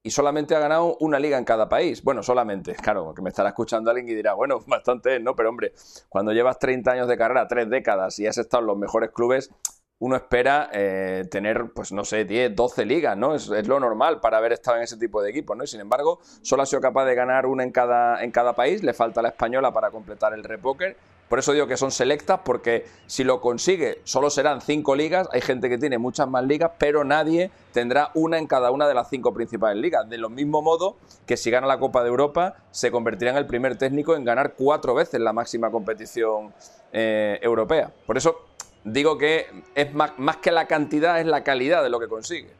y 0.00 0.10
solamente 0.10 0.54
ha 0.54 0.58
ganado 0.60 0.96
una 1.00 1.18
liga 1.18 1.38
en 1.38 1.44
cada 1.44 1.68
país. 1.68 2.02
Bueno, 2.04 2.22
solamente, 2.22 2.74
claro, 2.82 3.14
que 3.14 3.22
me 3.22 3.30
estará 3.30 3.48
escuchando 3.48 3.90
alguien 3.90 4.08
y 4.08 4.14
dirá, 4.14 4.34
bueno, 4.34 4.60
bastante 4.66 5.18
¿no? 5.20 5.34
Pero 5.34 5.48
hombre, 5.48 5.72
cuando 6.10 6.32
llevas 6.32 6.58
30 6.58 6.92
años 6.92 7.08
de 7.08 7.16
carrera, 7.16 7.48
tres 7.48 7.68
décadas 7.70 8.18
y 8.18 8.26
has 8.26 8.36
estado 8.36 8.60
en 8.62 8.66
los 8.66 8.78
mejores 8.78 9.10
clubes, 9.10 9.50
uno 10.00 10.16
espera 10.16 10.70
eh, 10.72 11.26
tener, 11.30 11.72
pues 11.74 11.90
no 11.90 12.04
sé, 12.04 12.24
10, 12.24 12.54
12 12.54 12.84
ligas, 12.84 13.16
¿no? 13.16 13.34
Es, 13.34 13.48
lo 13.48 13.80
normal 13.80 14.20
para 14.20 14.38
haber 14.38 14.52
estado 14.52 14.76
en 14.76 14.84
ese 14.84 14.96
tipo 14.96 15.20
de 15.20 15.30
equipos, 15.30 15.56
¿no? 15.56 15.64
Y 15.64 15.66
sin 15.66 15.80
embargo, 15.80 16.20
solo 16.42 16.62
ha 16.62 16.66
sido 16.66 16.80
capaz 16.80 17.04
de 17.04 17.14
ganar 17.14 17.46
una 17.46 17.64
en 17.64 17.72
cada, 17.72 18.22
en 18.22 18.30
cada 18.30 18.54
país, 18.54 18.82
le 18.82 18.92
falta 18.92 19.22
la 19.22 19.28
española 19.28 19.72
para 19.72 19.90
completar 19.90 20.32
el 20.34 20.44
repóker. 20.44 20.96
Por 21.28 21.38
eso 21.38 21.52
digo 21.52 21.66
que 21.66 21.76
son 21.76 21.90
selectas, 21.90 22.40
porque 22.42 22.86
si 23.06 23.22
lo 23.22 23.42
consigue, 23.42 24.00
solo 24.04 24.30
serán 24.30 24.62
cinco 24.62 24.96
ligas. 24.96 25.28
Hay 25.32 25.42
gente 25.42 25.68
que 25.68 25.76
tiene 25.76 25.98
muchas 25.98 26.26
más 26.26 26.44
ligas, 26.44 26.70
pero 26.78 27.04
nadie 27.04 27.50
tendrá 27.72 28.10
una 28.14 28.38
en 28.38 28.46
cada 28.46 28.70
una 28.70 28.88
de 28.88 28.94
las 28.94 29.10
cinco 29.10 29.34
principales 29.34 29.82
ligas. 29.82 30.08
De 30.08 30.16
lo 30.16 30.30
mismo 30.30 30.62
modo 30.62 30.96
que 31.26 31.36
si 31.36 31.50
gana 31.50 31.66
la 31.66 31.78
Copa 31.78 32.02
de 32.02 32.08
Europa, 32.08 32.54
se 32.70 32.90
convertirá 32.90 33.32
en 33.32 33.36
el 33.36 33.46
primer 33.46 33.76
técnico 33.76 34.16
en 34.16 34.24
ganar 34.24 34.54
cuatro 34.56 34.94
veces 34.94 35.20
la 35.20 35.34
máxima 35.34 35.70
competición 35.70 36.54
eh, 36.92 37.38
europea. 37.42 37.92
Por 38.06 38.16
eso 38.16 38.47
digo 38.92 39.18
que 39.18 39.46
es 39.74 39.92
más, 39.94 40.36
que 40.38 40.50
la 40.50 40.66
cantidad, 40.66 41.20
es 41.20 41.26
la 41.26 41.42
calidad 41.44 41.82
de 41.82 41.90
lo 41.90 41.98
que 41.98 42.08
consigue. 42.08 42.50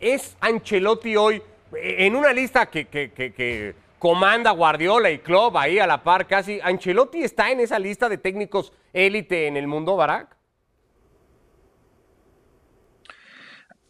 ¿Es 0.00 0.36
Ancelotti 0.40 1.16
hoy 1.16 1.42
en 1.72 2.16
una 2.16 2.32
lista 2.32 2.66
que, 2.66 3.74
comanda 3.98 4.50
Guardiola 4.50 5.10
y 5.10 5.18
Klopp 5.18 5.56
ahí 5.56 5.78
a 5.78 5.86
la 5.86 6.02
par 6.02 6.26
casi? 6.26 6.60
¿Ancelotti 6.62 7.22
está 7.22 7.50
en 7.50 7.60
esa 7.60 7.78
lista 7.78 8.08
de 8.08 8.18
técnicos 8.18 8.72
élite 8.92 9.46
en 9.46 9.56
el 9.56 9.66
mundo, 9.66 9.96
Barack? 9.96 10.36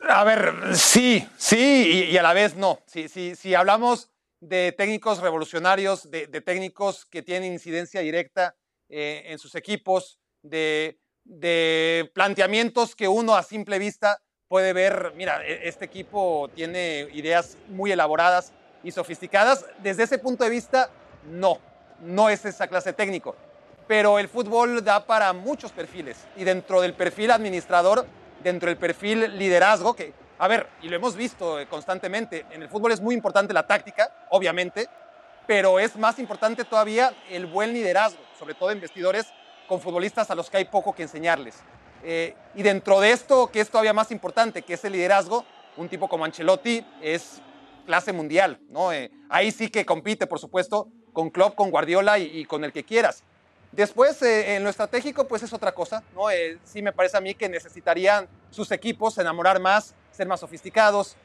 A 0.08 0.22
ver, 0.22 0.76
sí, 0.76 1.26
sí, 1.36 2.08
y, 2.10 2.16
a 2.16 2.22
la 2.22 2.32
vez 2.32 2.54
no. 2.54 2.78
Si, 2.86 3.08
si 3.08 3.54
hablamos 3.54 4.10
de 4.40 4.72
técnicos 4.72 5.20
revolucionarios, 5.20 6.10
de, 6.10 6.26
técnicos 6.40 7.06
que 7.06 7.22
tienen 7.22 7.52
incidencia 7.52 8.00
directa 8.00 8.54
eh, 8.88 9.24
en 9.26 9.38
sus 9.38 9.54
equipos, 9.56 10.20
de 10.42 10.98
de 11.26 12.10
planteamientos 12.14 12.94
que 12.94 13.08
uno 13.08 13.34
a 13.34 13.42
simple 13.42 13.78
vista 13.78 14.20
puede 14.48 14.72
ver, 14.72 15.12
mira, 15.16 15.44
e, 15.44 15.68
este 15.68 15.84
equipo 15.84 16.48
tiene 16.54 17.08
ideas 17.12 17.56
muy 17.68 17.92
elaboradas 17.92 18.52
y 18.82 18.92
sofisticadas. 18.92 19.66
Desde 19.82 20.04
ese 20.04 20.18
punto 20.18 20.44
de 20.44 20.50
vista, 20.50 20.90
no, 21.30 21.58
no 22.00 22.28
es 22.30 22.44
esa 22.44 22.68
clase 22.68 22.92
técnico. 22.92 23.34
Pero 23.88 24.18
el 24.18 24.28
fútbol 24.28 24.84
da 24.84 25.06
para 25.06 25.32
muchos 25.32 25.72
perfiles 25.72 26.16
y 26.36 26.44
dentro 26.44 26.80
del 26.80 26.94
perfil 26.94 27.30
administrador, 27.30 28.06
dentro 28.42 28.68
del 28.68 28.78
perfil 28.78 29.38
liderazgo, 29.38 29.94
que, 29.94 30.12
a 30.38 30.48
ver, 30.48 30.68
y 30.82 30.88
lo 30.88 30.96
hemos 30.96 31.16
visto 31.16 31.60
eh, 31.60 31.66
constantemente, 31.66 32.46
en 32.50 32.62
el 32.62 32.68
fútbol 32.68 32.92
es 32.92 33.00
muy 33.00 33.14
importante 33.14 33.52
la 33.52 33.66
táctica, 33.66 34.26
obviamente, 34.30 34.88
pero 35.46 35.78
es 35.78 35.96
más 35.96 36.18
importante 36.18 36.64
todavía 36.64 37.14
el 37.30 37.46
buen 37.46 37.72
liderazgo, 37.72 38.20
sobre 38.38 38.54
todo 38.54 38.72
en 38.72 38.80
vestidores 38.80 39.26
con 39.66 39.80
futbolistas 39.80 40.30
a 40.30 40.34
los 40.34 40.50
que 40.50 40.58
hay 40.58 40.64
poco 40.64 40.94
que 40.94 41.02
enseñarles. 41.02 41.56
Eh, 42.02 42.34
y 42.54 42.62
dentro 42.62 43.00
de 43.00 43.10
esto, 43.10 43.50
que 43.50 43.60
es 43.60 43.68
todavía 43.68 43.92
más 43.92 44.10
importante, 44.10 44.62
que 44.62 44.74
es 44.74 44.84
el 44.84 44.92
liderazgo, 44.92 45.44
un 45.76 45.88
tipo 45.88 46.08
como 46.08 46.24
Ancelotti 46.24 46.84
es 47.02 47.40
clase 47.84 48.12
mundial, 48.12 48.60
¿no? 48.70 48.92
Eh, 48.92 49.10
ahí 49.28 49.50
sí 49.50 49.70
que 49.70 49.84
compite, 49.84 50.26
por 50.26 50.38
supuesto, 50.38 50.88
con 51.12 51.30
Klopp, 51.30 51.54
con 51.54 51.70
Guardiola 51.70 52.18
y, 52.18 52.44
con 52.44 52.64
el 52.64 52.72
que 52.72 52.84
quieras. 52.84 53.22
Después, 53.72 54.20
eh, 54.22 54.56
en 54.56 54.64
lo 54.64 54.70
estratégico, 54.70 55.26
pues 55.26 55.42
es 55.42 55.52
otra 55.52 55.72
cosa, 55.72 56.02
¿no? 56.14 56.26
sí 56.64 56.82
me 56.82 56.92
parece 56.92 57.16
a 57.16 57.20
mí 57.20 57.34
que 57.34 57.48
necesitarían 57.48 58.28
sus 58.50 58.70
equipos 58.70 59.18
enamorar 59.18 59.60
más, 59.60 59.94
ser 60.12 60.26
más 60.26 60.40
sofisticados, 60.40 61.16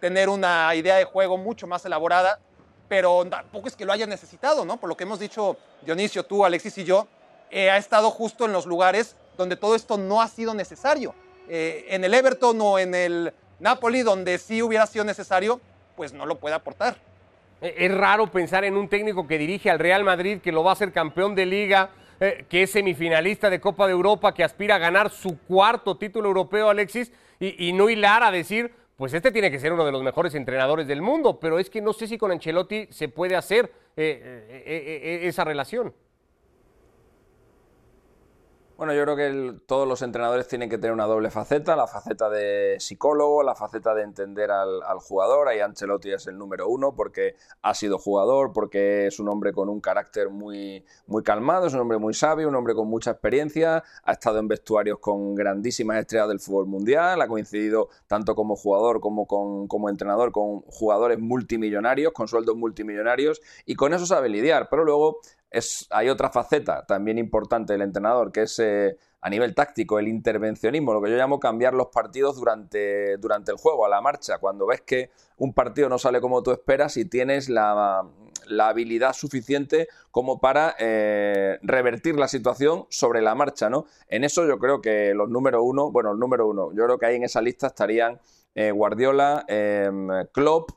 tener 0.00 0.28
una 0.28 0.74
idea 0.74 0.96
de 0.96 1.04
juego 1.04 1.38
mucho 1.38 1.66
más 1.66 1.84
elaborada, 1.84 2.40
pero 2.88 3.24
tampoco 3.24 3.68
es 3.68 3.76
que 3.76 3.84
lo 3.84 3.92
hayan 3.92 4.10
necesitado, 4.10 4.64
¿no? 4.64 4.78
Por 4.78 4.88
lo 4.88 4.96
que 4.96 5.04
hemos 5.04 5.18
dicho 5.18 5.56
Dionisio, 5.82 6.24
tú, 6.24 6.44
Alexis 6.44 6.78
y 6.78 6.84
yo, 6.84 7.06
eh, 7.52 7.70
ha 7.70 7.76
estado 7.76 8.10
justo 8.10 8.46
en 8.46 8.52
los 8.52 8.64
lugares 8.64 9.14
donde 9.36 9.56
todo 9.56 9.74
esto 9.74 9.98
no 9.98 10.22
ha 10.22 10.28
sido 10.28 10.54
necesario. 10.54 11.14
Eh, 11.48 11.84
en 11.90 12.02
el 12.02 12.14
Everton 12.14 12.58
o 12.62 12.78
en 12.78 12.94
el 12.94 13.34
Napoli, 13.60 14.02
donde 14.02 14.38
sí 14.38 14.62
hubiera 14.62 14.86
sido 14.86 15.04
necesario, 15.04 15.60
pues 15.94 16.14
no 16.14 16.24
lo 16.24 16.36
puede 16.36 16.54
aportar. 16.54 16.96
E, 17.60 17.74
es 17.76 17.94
raro 17.94 18.30
pensar 18.30 18.64
en 18.64 18.74
un 18.74 18.88
técnico 18.88 19.26
que 19.26 19.36
dirige 19.36 19.70
al 19.70 19.78
Real 19.78 20.02
Madrid, 20.02 20.40
que 20.40 20.50
lo 20.50 20.64
va 20.64 20.70
a 20.70 20.72
hacer 20.72 20.92
campeón 20.92 21.34
de 21.34 21.44
liga, 21.44 21.90
eh, 22.20 22.46
que 22.48 22.62
es 22.62 22.70
semifinalista 22.70 23.50
de 23.50 23.60
Copa 23.60 23.86
de 23.86 23.92
Europa, 23.92 24.32
que 24.32 24.44
aspira 24.44 24.76
a 24.76 24.78
ganar 24.78 25.10
su 25.10 25.38
cuarto 25.40 25.98
título 25.98 26.28
europeo, 26.28 26.70
Alexis, 26.70 27.12
y, 27.38 27.68
y 27.68 27.74
no 27.74 27.90
hilar 27.90 28.22
a 28.22 28.30
decir, 28.30 28.74
pues 28.96 29.12
este 29.12 29.30
tiene 29.30 29.50
que 29.50 29.58
ser 29.58 29.74
uno 29.74 29.84
de 29.84 29.92
los 29.92 30.02
mejores 30.02 30.34
entrenadores 30.34 30.86
del 30.86 31.02
mundo, 31.02 31.38
pero 31.38 31.58
es 31.58 31.68
que 31.68 31.82
no 31.82 31.92
sé 31.92 32.06
si 32.06 32.16
con 32.16 32.32
Ancelotti 32.32 32.86
se 32.90 33.08
puede 33.08 33.36
hacer 33.36 33.70
esa 33.94 35.44
relación. 35.44 35.92
Bueno, 38.82 38.94
yo 38.94 39.04
creo 39.04 39.14
que 39.14 39.60
todos 39.66 39.86
los 39.86 40.02
entrenadores 40.02 40.48
tienen 40.48 40.68
que 40.68 40.76
tener 40.76 40.92
una 40.92 41.06
doble 41.06 41.30
faceta, 41.30 41.76
la 41.76 41.86
faceta 41.86 42.28
de 42.28 42.78
psicólogo, 42.80 43.44
la 43.44 43.54
faceta 43.54 43.94
de 43.94 44.02
entender 44.02 44.50
al, 44.50 44.98
jugador. 44.98 45.46
Ahí 45.46 45.60
Ancelotti 45.60 46.10
es 46.10 46.26
el 46.26 46.36
número 46.36 46.66
uno 46.66 46.92
porque 46.96 47.36
ha 47.62 47.74
sido 47.74 48.00
jugador, 48.00 48.52
porque 48.52 49.06
es 49.06 49.20
un 49.20 49.28
hombre 49.28 49.52
con 49.52 49.68
un 49.68 49.80
carácter 49.80 50.30
muy, 50.30 50.84
muy 51.06 51.22
calmado, 51.22 51.68
es 51.68 51.74
un 51.74 51.78
hombre 51.78 51.98
muy 51.98 52.12
sabio, 52.12 52.48
un 52.48 52.56
hombre 52.56 52.74
con 52.74 52.88
mucha 52.88 53.12
experiencia, 53.12 53.84
ha 54.02 54.12
estado 54.12 54.40
en 54.40 54.48
vestuarios 54.48 54.98
con 54.98 55.36
grandísimas 55.36 55.98
estrellas 55.98 56.26
del 56.26 56.40
fútbol 56.40 56.66
mundial, 56.66 57.22
ha 57.22 57.28
coincidido 57.28 57.88
tanto 58.08 58.34
como 58.34 58.56
jugador 58.56 58.98
como 58.98 59.28
como 59.28 59.90
entrenador 59.90 60.32
con 60.32 60.62
jugadores 60.62 61.20
multimillonarios, 61.20 62.12
con 62.12 62.26
sueldos 62.26 62.56
multimillonarios, 62.56 63.42
y 63.64 63.76
con 63.76 63.94
eso 63.94 64.06
sabe 64.06 64.28
lidiar. 64.28 64.66
Pero 64.68 64.84
luego 64.84 65.20
hay 65.90 66.08
otra 66.08 66.30
faceta 66.30 66.84
también 66.86 67.18
importante 67.18 67.72
del 67.74 67.82
entrenador, 67.82 68.32
que 68.32 68.42
es 68.42 68.58
eh, 68.58 68.96
a 69.20 69.30
nivel 69.30 69.54
táctico, 69.54 69.98
el 69.98 70.08
intervencionismo, 70.08 70.94
lo 70.94 71.02
que 71.02 71.10
yo 71.10 71.16
llamo 71.16 71.38
cambiar 71.38 71.74
los 71.74 71.88
partidos 71.88 72.36
durante, 72.36 73.16
durante 73.18 73.52
el 73.52 73.58
juego, 73.58 73.84
a 73.84 73.88
la 73.88 74.00
marcha. 74.00 74.38
Cuando 74.38 74.66
ves 74.66 74.80
que 74.80 75.10
un 75.36 75.52
partido 75.52 75.88
no 75.88 75.98
sale 75.98 76.20
como 76.20 76.42
tú 76.42 76.52
esperas 76.52 76.96
y 76.96 77.04
tienes 77.04 77.48
la, 77.48 78.04
habilidad 78.60 79.12
suficiente 79.12 79.88
como 80.10 80.40
para 80.40 80.74
eh, 80.78 81.58
revertir 81.62 82.16
la 82.16 82.28
situación 82.28 82.86
sobre 82.88 83.22
la 83.22 83.34
marcha, 83.34 83.70
¿no? 83.70 83.86
En 84.08 84.24
eso 84.24 84.46
yo 84.46 84.58
creo 84.58 84.80
que 84.80 85.14
los 85.14 85.28
número 85.28 85.62
uno, 85.62 85.90
bueno, 85.90 86.12
el 86.12 86.18
número 86.18 86.48
uno, 86.48 86.70
yo 86.72 86.84
creo 86.84 86.98
que 86.98 87.06
ahí 87.06 87.16
en 87.16 87.24
esa 87.24 87.40
lista 87.40 87.68
estarían 87.68 88.20
eh, 88.54 88.70
Guardiola, 88.70 89.44
em, 89.48 90.08
Klopp, 90.32 90.70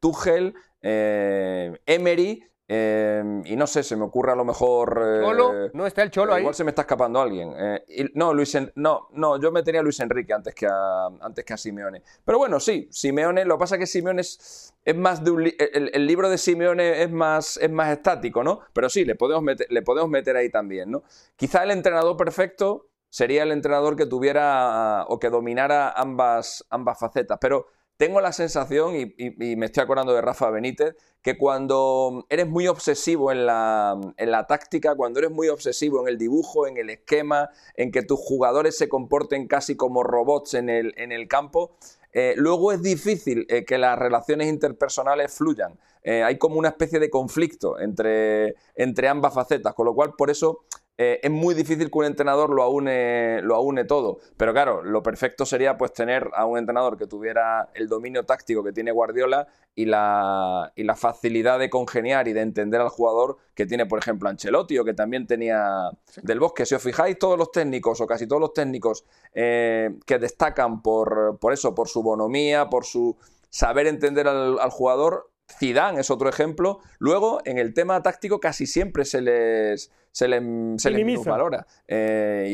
Tuchel, 0.00 0.54
Emery 0.82 2.44
Em, 2.68 3.46
y 3.46 3.54
no 3.54 3.64
sé, 3.68 3.84
se 3.84 3.94
me 3.94 4.04
ocurre 4.04 4.32
a 4.32 4.34
lo 4.34 4.44
mejor. 4.44 5.00
Eh, 5.00 5.70
¿No 5.72 5.86
está 5.86 6.02
el 6.02 6.10
Cholo 6.10 6.34
ahí? 6.34 6.40
Igual 6.40 6.54
se 6.54 6.64
me 6.64 6.70
está 6.70 6.82
escapando 6.82 7.20
alguien. 7.20 7.52
Eh, 7.56 8.10
no, 8.14 8.34
Luis 8.34 8.56
no, 8.74 9.08
no, 9.12 9.40
yo 9.40 9.52
metería 9.52 9.80
a 9.80 9.84
Luis 9.84 10.00
Enrique 10.00 10.32
antes 10.32 10.52
que 10.52 10.66
a, 10.66 11.06
antes 11.20 11.44
que 11.44 11.54
a 11.54 11.56
Simeone. 11.56 12.02
Pero 12.24 12.38
bueno, 12.38 12.58
sí, 12.58 12.88
Simeone. 12.90 13.44
Lo 13.44 13.56
que 13.56 13.60
pasa 13.60 13.76
es 13.76 13.80
que 13.80 13.86
Simeone 13.86 14.20
es, 14.20 14.74
más 14.96 15.22
de 15.22 15.30
un. 15.30 15.52
El, 15.58 16.06
libro 16.06 16.28
de 16.28 16.38
Simeone 16.38 17.02
es 17.02 17.10
más, 17.10 17.56
es 17.56 17.70
más 17.70 17.90
estático, 17.90 18.42
¿no? 18.42 18.60
Pero 18.72 18.88
sí, 18.88 19.04
le 19.04 19.14
podemos, 19.14 19.44
meter, 19.44 19.68
le 19.70 19.82
podemos 19.82 20.10
meter 20.10 20.36
ahí 20.36 20.50
también, 20.50 20.90
¿no? 20.90 21.04
Quizá 21.36 21.62
el 21.62 21.70
entrenador 21.70 22.16
perfecto 22.16 22.88
sería 23.08 23.44
el 23.44 23.52
entrenador 23.52 23.94
que 23.94 24.06
tuviera 24.06 25.04
o 25.08 25.20
que 25.20 25.30
dominara 25.30 25.90
ambas, 25.90 26.66
ambas 26.68 26.98
facetas. 26.98 27.38
Pero 27.40 27.68
tengo 27.96 28.20
la 28.20 28.32
sensación, 28.32 28.94
y, 28.96 29.56
me 29.56 29.66
estoy 29.66 29.82
acordando 29.82 30.14
de 30.14 30.20
Rafa 30.20 30.50
Benítez, 30.50 30.94
que 31.22 31.38
cuando 31.38 32.26
eres 32.28 32.46
muy 32.46 32.68
obsesivo 32.68 33.32
en 33.32 33.46
la, 33.46 34.46
táctica, 34.48 34.94
cuando 34.94 35.18
eres 35.18 35.30
muy 35.30 35.48
obsesivo 35.48 36.02
en 36.02 36.08
el 36.08 36.18
dibujo, 36.18 36.66
en 36.66 36.76
el 36.76 36.90
esquema, 36.90 37.50
en 37.74 37.90
que 37.90 38.02
tus 38.02 38.20
jugadores 38.20 38.76
se 38.76 38.88
comporten 38.88 39.48
casi 39.48 39.76
como 39.76 40.02
robots 40.02 40.54
en 40.54 40.68
el, 40.68 41.28
campo, 41.28 41.76
eh, 42.12 42.34
luego 42.36 42.72
es 42.72 42.82
difícil 42.82 43.46
eh, 43.48 43.64
que 43.64 43.78
las 43.78 43.98
relaciones 43.98 44.48
interpersonales 44.48 45.32
fluyan. 45.32 45.78
Eh, 46.02 46.22
hay 46.22 46.38
como 46.38 46.56
una 46.56 46.68
especie 46.68 47.00
de 47.00 47.10
conflicto 47.10 47.80
entre, 47.80 48.54
entre 48.74 49.08
ambas 49.08 49.34
facetas, 49.34 49.74
con 49.74 49.86
lo 49.86 49.94
cual 49.94 50.14
por 50.16 50.30
eso 50.30 50.64
eh, 50.98 51.20
es 51.22 51.30
muy 51.30 51.54
difícil 51.54 51.90
que 51.90 51.98
un 51.98 52.06
entrenador 52.06 52.50
lo 52.50 52.62
aúne, 52.62 53.42
lo 53.42 53.54
aúne 53.54 53.84
todo. 53.84 54.18
Pero 54.36 54.52
claro, 54.52 54.82
lo 54.82 55.02
perfecto 55.02 55.44
sería 55.44 55.76
pues 55.76 55.92
tener 55.92 56.30
a 56.34 56.46
un 56.46 56.58
entrenador 56.58 56.96
que 56.96 57.06
tuviera 57.06 57.68
el 57.74 57.86
dominio 57.88 58.24
táctico 58.24 58.64
que 58.64 58.72
tiene 58.72 58.92
Guardiola 58.92 59.46
y 59.74 59.84
la, 59.84 60.72
y 60.74 60.84
la 60.84 60.96
facilidad 60.96 61.58
de 61.58 61.68
congeniar 61.68 62.28
y 62.28 62.32
de 62.32 62.40
entender 62.40 62.80
al 62.80 62.88
jugador 62.88 63.36
que 63.54 63.66
tiene, 63.66 63.84
por 63.84 63.98
ejemplo, 63.98 64.28
Ancelotti 64.30 64.78
o 64.78 64.84
que 64.84 64.94
también 64.94 65.26
tenía 65.26 65.90
Del 66.22 66.40
Bosque. 66.40 66.64
Si 66.64 66.74
os 66.74 66.82
fijáis, 66.82 67.18
todos 67.18 67.38
los 67.38 67.52
técnicos 67.52 68.00
o 68.00 68.06
casi 68.06 68.26
todos 68.26 68.40
los 68.40 68.54
técnicos 68.54 69.04
eh, 69.34 69.98
que 70.06 70.18
destacan 70.18 70.80
por, 70.82 71.38
por 71.38 71.52
eso, 71.52 71.74
por 71.74 71.88
su 71.88 72.02
bonomía, 72.02 72.70
por 72.70 72.86
su 72.86 73.16
saber 73.50 73.86
entender 73.86 74.28
al, 74.28 74.58
al 74.58 74.70
jugador, 74.70 75.30
Zidane 75.48 76.00
es 76.00 76.10
otro 76.10 76.28
ejemplo. 76.28 76.80
Luego, 76.98 77.40
en 77.44 77.58
el 77.58 77.74
tema 77.74 78.02
táctico 78.02 78.40
casi 78.40 78.66
siempre 78.66 79.04
se 79.04 79.20
les, 79.20 79.90
se 80.10 80.28
les, 80.28 80.42
se 80.82 80.90
les 80.90 81.24
valora. 81.24 81.66
Eh, 81.86 82.46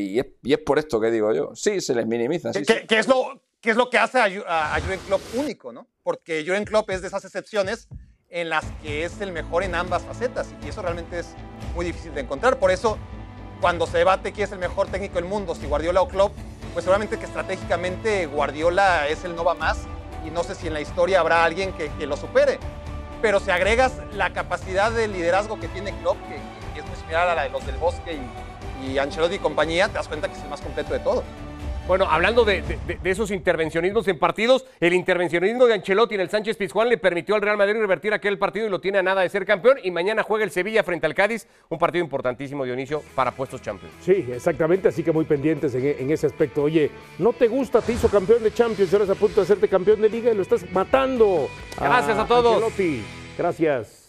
y, 0.43 0.51
es, 0.51 0.59
por 0.59 0.79
esto 0.79 0.99
que 0.99 1.11
digo 1.11 1.33
yo. 1.33 1.51
Sí, 1.55 1.81
se 1.81 1.95
les 1.95 2.05
minimiza. 2.05 2.51
¿Qué, 2.51 2.85
es 2.89 3.07
lo, 3.07 3.41
qué 3.61 3.71
es 3.71 3.77
lo 3.77 3.89
que 3.89 3.97
hace 3.97 4.19
a, 4.19 4.75
a, 4.75 4.79
Jürgen 4.79 4.99
Klopp 5.07 5.21
único? 5.35 5.73
¿no? 5.73 5.87
Porque 6.03 6.43
Jürgen 6.43 6.65
Klopp 6.65 6.89
es 6.91 7.01
de 7.01 7.07
esas 7.07 7.25
excepciones 7.25 7.87
en 8.29 8.49
las 8.49 8.65
que 8.81 9.05
es 9.05 9.21
el 9.21 9.31
mejor 9.31 9.63
en 9.63 9.75
ambas 9.75 10.03
facetas. 10.03 10.53
Y 10.63 10.69
eso 10.69 10.81
realmente 10.81 11.19
es 11.19 11.35
muy 11.75 11.85
difícil 11.85 12.13
de 12.13 12.21
encontrar. 12.21 12.59
Por 12.59 12.71
eso, 12.71 12.97
cuando 13.59 13.87
se 13.87 13.97
debate 13.97 14.31
quién 14.31 14.45
es 14.45 14.51
el 14.51 14.59
mejor 14.59 14.87
técnico 14.87 15.15
del 15.15 15.25
mundo, 15.25 15.55
si 15.55 15.65
Guardiola 15.67 16.01
o 16.01 16.07
Klopp, 16.07 16.33
pues 16.73 16.85
seguramente 16.85 17.19
que 17.19 17.25
estratégicamente 17.25 18.25
Guardiola 18.25 19.07
es 19.07 19.23
el 19.23 19.35
no 19.35 19.43
va 19.43 19.53
más 19.53 19.85
y 20.25 20.31
no 20.31 20.43
sé 20.43 20.55
si 20.55 20.67
en 20.67 20.73
la 20.73 20.81
historia 20.81 21.19
habrá 21.19 21.43
alguien 21.43 21.73
que, 21.73 21.91
que 21.91 22.07
lo 22.07 22.17
supere. 22.17 22.57
Pero 23.23 23.39
si 23.39 23.51
agregas 23.51 23.93
la 24.11 24.33
capacidad 24.33 24.91
de 24.91 25.07
liderazgo 25.07 25.57
que 25.57 25.69
tiene 25.69 25.93
Klopp, 25.99 26.17
que, 26.27 26.35
que 26.73 26.81
es 26.81 26.85
muy 26.85 26.97
similar 26.97 27.29
a 27.29 27.35
la 27.35 27.43
de 27.43 27.49
los 27.51 27.65
del 27.65 27.77
Bosque 27.77 28.19
y, 28.81 28.85
y 28.85 28.97
Ancelotti 28.97 29.35
y 29.35 29.39
compañía, 29.39 29.87
te 29.87 29.93
das 29.93 30.09
cuenta 30.09 30.27
que 30.27 30.33
es 30.35 30.43
el 30.43 30.49
más 30.49 30.59
completo 30.59 30.91
de 30.91 30.99
todo. 30.99 31.23
Bueno, 31.85 32.05
hablando 32.09 32.45
de, 32.45 32.61
de- 32.61 32.97
de 32.97 33.09
esos 33.11 33.29
intervencionismos 33.29 34.07
en 34.07 34.17
partidos, 34.17 34.65
el 34.79 34.93
intervencionismo 34.93 35.65
de 35.65 35.73
Ancelotti 35.73 36.15
en 36.15 36.21
el 36.21 36.29
Sánchez 36.29 36.55
Pizjuán 36.55 36.87
le 36.87 36.97
permitió 36.97 37.35
al 37.35 37.41
Real 37.41 37.57
Madrid 37.57 37.75
revertir 37.75 38.13
aquel 38.13 38.37
partido 38.39 38.65
y 38.65 38.69
lo 38.69 38.79
tiene 38.79 38.99
a 38.99 39.03
nada 39.03 39.21
de 39.21 39.27
ser 39.27 39.45
campeón. 39.45 39.77
Y 39.83 39.91
mañana 39.91 40.23
juega 40.23 40.45
el 40.45 40.51
Sevilla 40.51 40.81
frente 40.83 41.05
al 41.07 41.13
Cádiz, 41.13 41.45
un 41.67 41.77
partido 41.77 42.01
importantísimo, 42.01 42.63
Dionisio, 42.63 43.03
para 43.15 43.31
puestos 43.31 43.61
Champions. 43.61 43.93
Sí, 44.01 44.25
exactamente, 44.31 44.87
así 44.87 45.03
que 45.03 45.11
muy 45.11 45.25
pendientes 45.25 45.75
en, 45.75 45.85
en 45.85 46.09
ese 46.11 46.27
aspecto. 46.27 46.63
Oye, 46.63 46.89
¿no 47.19 47.33
te 47.33 47.49
gusta? 47.49 47.81
Te 47.81 47.91
hizo 47.91 48.07
campeón 48.07 48.43
de 48.43 48.53
Champions, 48.53 48.89
y 48.89 48.95
ahora 48.95 49.03
estás 49.03 49.17
a 49.17 49.19
punto 49.19 49.35
de 49.41 49.43
hacerte 49.43 49.67
campeón 49.67 49.99
de 50.01 50.09
Liga 50.09 50.31
y 50.31 50.35
lo 50.35 50.41
estás 50.41 50.65
matando. 50.71 51.49
Gracias 51.77 52.17
a 52.17 52.25
todos. 52.25 52.63
Ancelotti. 52.63 53.03
Gracias. 53.37 54.02